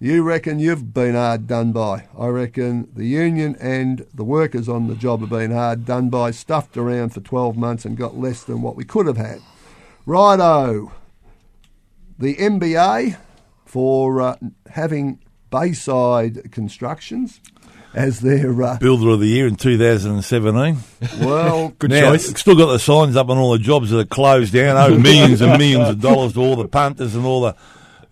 You 0.00 0.24
reckon 0.24 0.58
you've 0.58 0.92
been 0.94 1.14
hard 1.14 1.46
done 1.46 1.70
by. 1.70 2.08
I 2.18 2.26
reckon 2.26 2.88
the 2.94 3.04
union 3.04 3.56
and 3.60 4.04
the 4.12 4.24
workers 4.24 4.68
on 4.68 4.88
the 4.88 4.96
job 4.96 5.20
have 5.20 5.30
been 5.30 5.52
hard 5.52 5.84
done 5.84 6.08
by, 6.08 6.32
stuffed 6.32 6.76
around 6.76 7.10
for 7.10 7.20
12 7.20 7.56
months 7.56 7.84
and 7.84 7.96
got 7.96 8.16
less 8.16 8.42
than 8.42 8.62
what 8.62 8.74
we 8.74 8.84
could 8.84 9.06
have 9.06 9.16
had. 9.16 9.40
Righto. 10.08 10.90
The 12.18 12.34
MBA 12.36 13.18
for 13.66 14.22
uh, 14.22 14.36
having 14.70 15.18
Bayside 15.50 16.50
Constructions 16.50 17.42
as 17.92 18.20
their, 18.20 18.62
uh, 18.62 18.78
Builder 18.78 19.10
of 19.10 19.20
the 19.20 19.26
Year 19.26 19.46
in 19.46 19.56
2017. 19.56 20.78
well, 21.20 21.68
Good 21.78 21.90
now, 21.90 22.12
choice. 22.12 22.26
Still 22.40 22.56
got 22.56 22.72
the 22.72 22.78
signs 22.78 23.16
up 23.16 23.28
on 23.28 23.36
all 23.36 23.52
the 23.52 23.58
jobs 23.58 23.90
that 23.90 23.98
are 23.98 24.06
closed 24.06 24.54
down. 24.54 24.78
Oh, 24.78 24.98
millions 24.98 25.42
and 25.42 25.58
millions 25.58 25.90
of 25.90 26.00
dollars 26.00 26.32
to 26.32 26.40
all 26.40 26.56
the 26.56 26.68
punters 26.68 27.14
and 27.14 27.26
all 27.26 27.42
the 27.42 27.54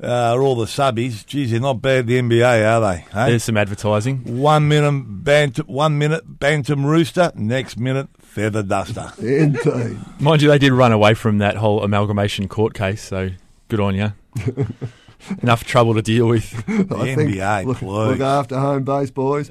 uh, 0.03 0.37
all 0.39 0.55
the 0.55 0.67
subbies. 0.67 1.25
Geez, 1.25 1.51
they're 1.51 1.61
not 1.61 1.81
bad. 1.81 2.07
The 2.07 2.21
MBA, 2.21 2.77
are 2.77 2.81
they? 2.93 3.01
Hey? 3.11 3.31
There's 3.31 3.45
some 3.45 3.57
advertising. 3.57 4.39
One 4.39 4.69
minute 4.69 5.03
bantam, 5.25 5.67
one 5.67 5.97
minute 5.97 6.25
bantam 6.27 6.85
rooster, 6.85 7.33
next 7.35 7.79
minute 7.79 8.11
feather 8.37 8.63
duster. 8.63 9.11
indeed. 9.19 9.97
Mind 10.21 10.43
you, 10.43 10.49
they 10.51 10.59
did 10.59 10.73
run 10.73 10.93
away 10.93 11.15
from 11.15 11.39
that 11.39 11.57
whole 11.57 11.83
amalgamation 11.83 12.49
court 12.49 12.75
case, 12.75 13.03
so 13.03 13.31
good 13.69 13.81
on 13.81 13.95
you. 13.95 14.13
Enough 15.43 15.65
trouble 15.65 15.95
to 15.95 16.03
deal 16.03 16.27
with. 16.29 16.51
The 16.67 16.97
I 16.97 17.15
think 17.15 17.31
MBA, 17.31 17.65
look, 17.65 17.79
please. 17.79 17.87
look 17.87 18.21
after 18.21 18.59
home 18.59 18.85
base, 18.85 19.11
boys. 19.11 19.51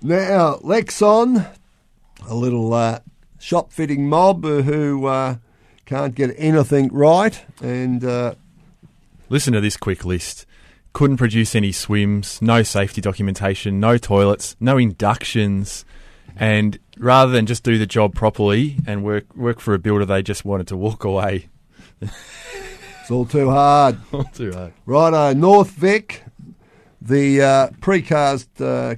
Now, 0.00 0.54
Lexon, 0.62 1.44
a 2.28 2.34
little 2.36 2.72
uh, 2.72 3.00
shop 3.40 3.72
fitting 3.72 4.08
mob 4.08 4.44
who 4.44 5.06
uh, 5.06 5.36
can't 5.84 6.14
get 6.14 6.32
anything 6.38 6.88
right, 6.92 7.44
and 7.60 8.04
uh, 8.04 8.34
Listen 9.28 9.52
to 9.54 9.60
this 9.60 9.76
quick 9.76 10.04
list. 10.04 10.46
Couldn't 10.92 11.16
produce 11.16 11.56
any 11.56 11.72
swims, 11.72 12.40
no 12.40 12.62
safety 12.62 13.00
documentation, 13.00 13.80
no 13.80 13.98
toilets, 13.98 14.54
no 14.60 14.78
inductions, 14.78 15.84
and 16.36 16.78
rather 16.98 17.32
than 17.32 17.46
just 17.46 17.64
do 17.64 17.78
the 17.78 17.86
job 17.86 18.14
properly 18.14 18.76
and 18.86 19.04
work 19.04 19.34
work 19.36 19.60
for 19.60 19.74
a 19.74 19.78
builder, 19.78 20.04
they 20.04 20.22
just 20.22 20.44
wanted 20.44 20.66
to 20.68 20.76
walk 20.76 21.04
away. 21.04 21.48
it's 22.00 23.10
all 23.10 23.26
too 23.26 23.50
hard. 23.50 23.98
Too 24.34 24.52
hard. 24.52 24.72
Righto, 24.86 25.32
North 25.34 25.70
Vic, 25.70 26.24
the 27.00 27.42
uh, 27.42 27.68
precast 27.80 28.48
uh, 28.60 28.96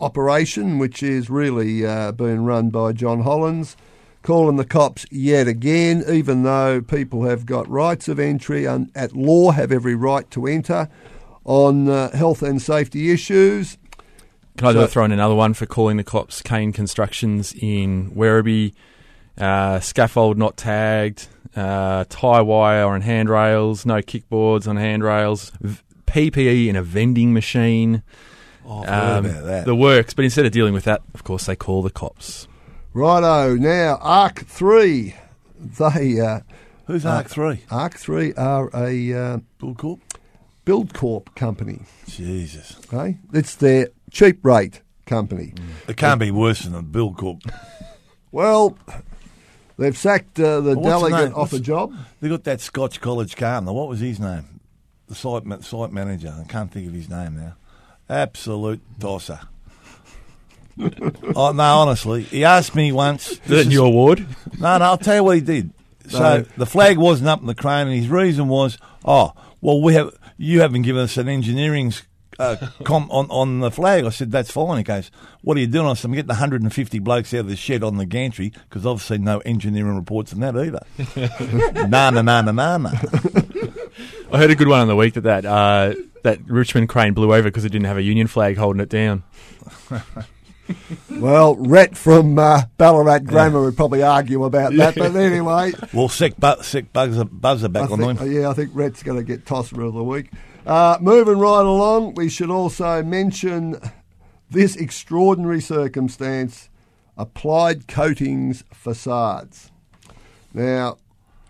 operation, 0.00 0.78
which 0.78 1.02
is 1.02 1.30
really 1.30 1.86
uh, 1.86 2.12
being 2.12 2.44
run 2.44 2.70
by 2.70 2.92
John 2.92 3.22
Holland's, 3.22 3.76
calling 4.22 4.56
the 4.56 4.64
cops 4.64 5.06
yet 5.10 5.46
again, 5.48 6.04
even 6.08 6.42
though 6.42 6.80
people 6.80 7.24
have 7.24 7.46
got 7.46 7.68
rights 7.68 8.08
of 8.08 8.18
entry 8.18 8.64
and 8.64 8.90
at 8.94 9.14
law 9.14 9.52
have 9.52 9.72
every 9.72 9.94
right 9.94 10.30
to 10.32 10.46
enter 10.46 10.88
on 11.44 11.88
uh, 11.88 12.10
health 12.16 12.42
and 12.42 12.60
safety 12.60 13.10
issues. 13.10 13.78
Can 14.56 14.68
I 14.68 14.72
So- 14.72 14.86
throw 14.86 15.04
in 15.04 15.12
another 15.12 15.34
one 15.34 15.54
for 15.54 15.66
calling 15.66 15.96
the 15.96 16.04
cops? 16.04 16.42
Kane 16.42 16.72
Constructions 16.72 17.54
in 17.58 18.10
Werribee, 18.14 18.72
uh, 19.38 19.80
scaffold 19.80 20.36
not 20.38 20.56
tagged, 20.56 21.28
uh, 21.56 22.04
tie 22.08 22.40
wire 22.42 22.86
on 22.88 23.00
handrails, 23.00 23.86
no 23.86 23.96
kickboards 24.02 24.68
on 24.68 24.76
handrails, 24.76 25.52
PPE 26.06 26.68
in 26.68 26.76
a 26.76 26.82
vending 26.82 27.32
machine. 27.32 28.02
Oh, 28.66 28.82
I've 28.82 28.88
heard 28.88 29.16
Um, 29.18 29.26
about 29.26 29.44
that. 29.46 29.64
The 29.64 29.74
works, 29.74 30.14
but 30.14 30.24
instead 30.24 30.46
of 30.46 30.52
dealing 30.52 30.74
with 30.74 30.84
that, 30.84 31.00
of 31.14 31.24
course, 31.24 31.46
they 31.46 31.56
call 31.56 31.82
the 31.82 31.90
cops. 31.90 32.46
Righto, 32.94 33.54
now 33.56 33.98
Arc 34.02 34.44
3, 34.46 35.14
they, 35.58 36.20
uh, 36.20 36.40
Who's 36.86 37.06
Arc 37.06 37.28
3? 37.28 37.60
Arc 37.70 37.94
3 37.94 38.34
are 38.34 38.68
a, 38.74 39.12
uh, 39.14 39.38
Bull 39.58 39.74
Corp? 39.74 40.00
Build 40.64 40.92
Corp 40.92 41.34
company. 41.34 41.80
Jesus. 42.06 42.76
Okay, 42.92 43.16
it's 43.32 43.54
their 43.54 43.88
cheap 44.12 44.44
rate 44.44 44.82
company. 45.06 45.54
It 45.88 45.96
can't 45.96 46.20
be 46.20 46.30
worse 46.30 46.60
than 46.60 46.72
the 46.74 46.82
Build 46.82 47.16
Corp. 47.16 47.42
Well, 48.34 48.78
they've 49.76 49.94
sacked 49.96 50.40
uh, 50.40 50.62
the 50.62 50.74
What's 50.74 50.82
the 50.86 50.88
delegate 51.08 51.20
name? 51.30 51.32
off 51.34 51.52
a 51.52 51.56
What's- 51.56 51.60
job. 51.66 51.94
They 52.22 52.30
got 52.30 52.44
that 52.44 52.62
Scotch 52.62 52.98
College 52.98 53.36
Carner. 53.36 53.74
What 53.74 53.88
was 53.90 54.00
his 54.00 54.18
name? 54.18 54.60
The 55.08 55.14
site 55.14 55.44
ma- 55.44 55.60
site 55.60 55.92
manager. 55.92 56.34
I 56.40 56.44
can't 56.50 56.72
think 56.72 56.86
of 56.88 56.94
his 56.94 57.10
name 57.10 57.36
now. 57.36 57.56
Absolute 58.08 58.80
tosser. 58.98 59.40
oh, 61.36 61.52
no, 61.52 61.62
honestly, 61.62 62.22
he 62.22 62.44
asked 62.44 62.74
me 62.74 62.90
once. 62.92 63.32
Is 63.32 63.50
it 63.50 63.66
in 63.66 63.70
your 63.70 63.92
ward? 63.92 64.26
No, 64.58 64.78
no, 64.78 64.84
I'll 64.86 64.96
tell 64.98 65.16
you 65.16 65.24
what 65.24 65.34
he 65.36 65.42
did. 65.42 65.70
So 66.08 66.18
No. 66.18 66.40
the 66.56 66.64
flag 66.66 66.96
wasn't 66.96 67.28
up 67.28 67.40
in 67.40 67.46
the 67.46 67.54
crane, 67.54 67.88
and 67.88 67.94
his 67.96 68.08
reason 68.08 68.48
was, 68.48 68.78
oh, 69.04 69.32
well, 69.60 69.80
we 69.82 69.92
have 69.94 70.10
you 70.38 70.60
haven't 70.62 70.82
given 70.82 71.02
us 71.02 71.18
an 71.18 71.28
engineering 71.28 71.88
s- 71.88 72.02
uh, 72.38 72.56
com 72.84 73.08
on 73.10 73.26
on 73.30 73.60
the 73.60 73.70
flag. 73.70 74.04
I 74.04 74.10
said 74.10 74.30
that's 74.30 74.50
fine. 74.50 74.78
He 74.78 74.82
goes, 74.82 75.10
what 75.42 75.56
are 75.56 75.60
you 75.60 75.66
doing? 75.66 75.86
I 75.86 75.94
said 75.94 76.06
I'm 76.08 76.14
getting 76.14 76.28
150 76.28 76.98
blokes 77.00 77.32
out 77.34 77.40
of 77.40 77.48
the 77.48 77.56
shed 77.56 77.82
on 77.82 77.96
the 77.96 78.06
gantry 78.06 78.50
because 78.68 78.86
I've 78.86 79.20
no 79.20 79.38
engineering 79.40 79.96
reports 79.96 80.32
on 80.32 80.40
that 80.40 80.56
either. 80.56 80.84
nah, 81.88 82.10
nah, 82.10 82.22
nah, 82.22 82.40
nah, 82.42 82.52
nah, 82.52 82.76
nah. 82.78 82.90
I 84.32 84.38
heard 84.38 84.50
a 84.50 84.54
good 84.56 84.68
one 84.68 84.80
on 84.80 84.88
the 84.88 84.96
week 84.96 85.14
that 85.14 85.22
that, 85.22 85.44
uh, 85.44 85.94
that 86.22 86.38
Richmond 86.46 86.88
crane 86.88 87.12
blew 87.12 87.34
over 87.34 87.44
because 87.44 87.64
it 87.64 87.70
didn't 87.70 87.86
have 87.86 87.98
a 87.98 88.02
union 88.02 88.26
flag 88.26 88.56
holding 88.56 88.80
it 88.80 88.88
down. 88.88 89.22
Well, 91.10 91.56
Rhett 91.56 91.96
from 91.96 92.38
uh, 92.38 92.62
Ballarat 92.78 93.20
Grammar 93.20 93.60
would 93.62 93.76
probably 93.76 94.02
argue 94.02 94.44
about 94.44 94.72
that, 94.74 94.94
but 94.96 95.14
anyway, 95.14 95.72
Well, 95.92 96.08
sick, 96.08 96.36
bu- 96.36 96.62
sick 96.62 96.92
buzzer, 96.92 97.24
buzzer 97.24 97.68
back 97.68 97.90
I 97.90 97.92
on 97.92 97.98
think, 97.98 98.18
them. 98.20 98.32
yeah, 98.32 98.48
I 98.48 98.54
think 98.54 98.70
Rhett's 98.72 99.02
going 99.02 99.18
to 99.18 99.24
get 99.24 99.44
tosser 99.44 99.82
of 99.82 99.92
the 99.94 100.02
week. 100.02 100.30
Uh, 100.66 100.96
moving 101.00 101.38
right 101.38 101.64
along, 101.64 102.14
we 102.14 102.28
should 102.28 102.50
also 102.50 103.02
mention 103.02 103.80
this 104.50 104.76
extraordinary 104.76 105.60
circumstance: 105.60 106.68
applied 107.16 107.88
coatings 107.88 108.62
facades. 108.72 109.72
Now, 110.54 110.98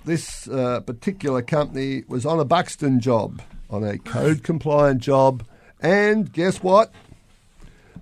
this 0.04 0.48
uh, 0.48 0.80
particular 0.80 1.42
company 1.42 2.04
was 2.08 2.24
on 2.24 2.40
a 2.40 2.44
Buxton 2.44 3.00
job, 3.00 3.42
on 3.68 3.84
a 3.84 3.98
code 3.98 4.42
compliant 4.42 5.02
job, 5.02 5.44
and 5.80 6.32
guess 6.32 6.62
what? 6.62 6.92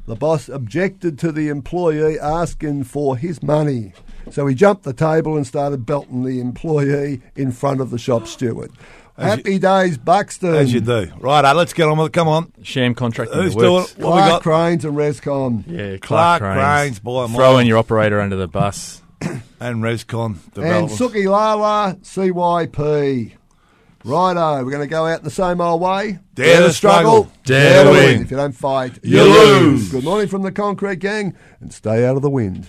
The 0.06 0.14
boss 0.14 0.48
objected 0.48 1.18
to 1.20 1.32
the 1.32 1.48
employee 1.48 2.18
asking 2.18 2.84
for 2.84 3.16
his 3.16 3.42
money. 3.42 3.92
So 4.30 4.46
he 4.46 4.54
jumped 4.54 4.84
the 4.84 4.92
table 4.92 5.36
and 5.36 5.46
started 5.46 5.84
belting 5.86 6.24
the 6.24 6.40
employee 6.40 7.20
in 7.36 7.52
front 7.52 7.80
of 7.80 7.90
the 7.90 7.98
shop 7.98 8.26
steward. 8.26 8.70
As 9.16 9.36
Happy 9.36 9.58
days, 9.58 9.98
Buxton. 9.98 10.54
As 10.54 10.72
you 10.72 10.80
do. 10.80 11.12
Right, 11.18 11.52
let's 11.52 11.74
get 11.74 11.88
on 11.88 11.98
with 11.98 12.06
it. 12.08 12.12
Come 12.14 12.28
on. 12.28 12.52
Sham 12.62 12.94
contracting 12.94 13.38
Who's 13.38 13.54
doing 13.54 13.84
it? 13.84 13.94
What 13.98 14.14
we 14.14 14.20
Clark 14.20 14.28
got? 14.30 14.42
Cranes 14.42 14.84
and 14.84 14.96
Rescon. 14.96 15.64
Yeah, 15.66 15.96
Clark 15.98 16.00
Clark, 16.00 16.40
Cranes. 16.40 16.58
Cranes, 16.58 16.98
by 17.00 17.26
Throwing 17.26 17.66
your 17.66 17.76
operator 17.78 18.20
under 18.20 18.36
the 18.36 18.48
bus. 18.48 19.02
And 19.62 19.82
Rescon 19.82 20.36
And 20.36 20.54
Development. 20.54 20.98
Suki 20.98 21.30
Lala, 21.30 21.98
CYP. 22.00 23.32
Righto, 24.02 24.64
we're 24.64 24.70
going 24.70 24.80
to 24.80 24.86
go 24.86 25.04
out 25.04 25.22
the 25.22 25.30
same 25.30 25.60
old 25.60 25.82
way. 25.82 26.18
Dare 26.34 26.60
to 26.66 26.72
struggle. 26.72 27.30
Dare 27.44 27.84
to 27.84 27.90
win. 27.90 28.22
If 28.22 28.30
you 28.30 28.38
don't 28.38 28.52
fight, 28.54 28.98
You 29.02 29.22
lose. 29.22 29.90
Good 29.90 30.04
morning 30.04 30.28
from 30.28 30.40
the 30.40 30.52
Concrete 30.52 31.00
Gang, 31.00 31.36
and 31.60 31.70
stay 31.74 32.06
out 32.06 32.16
of 32.16 32.22
the 32.22 32.30
wind. 32.30 32.68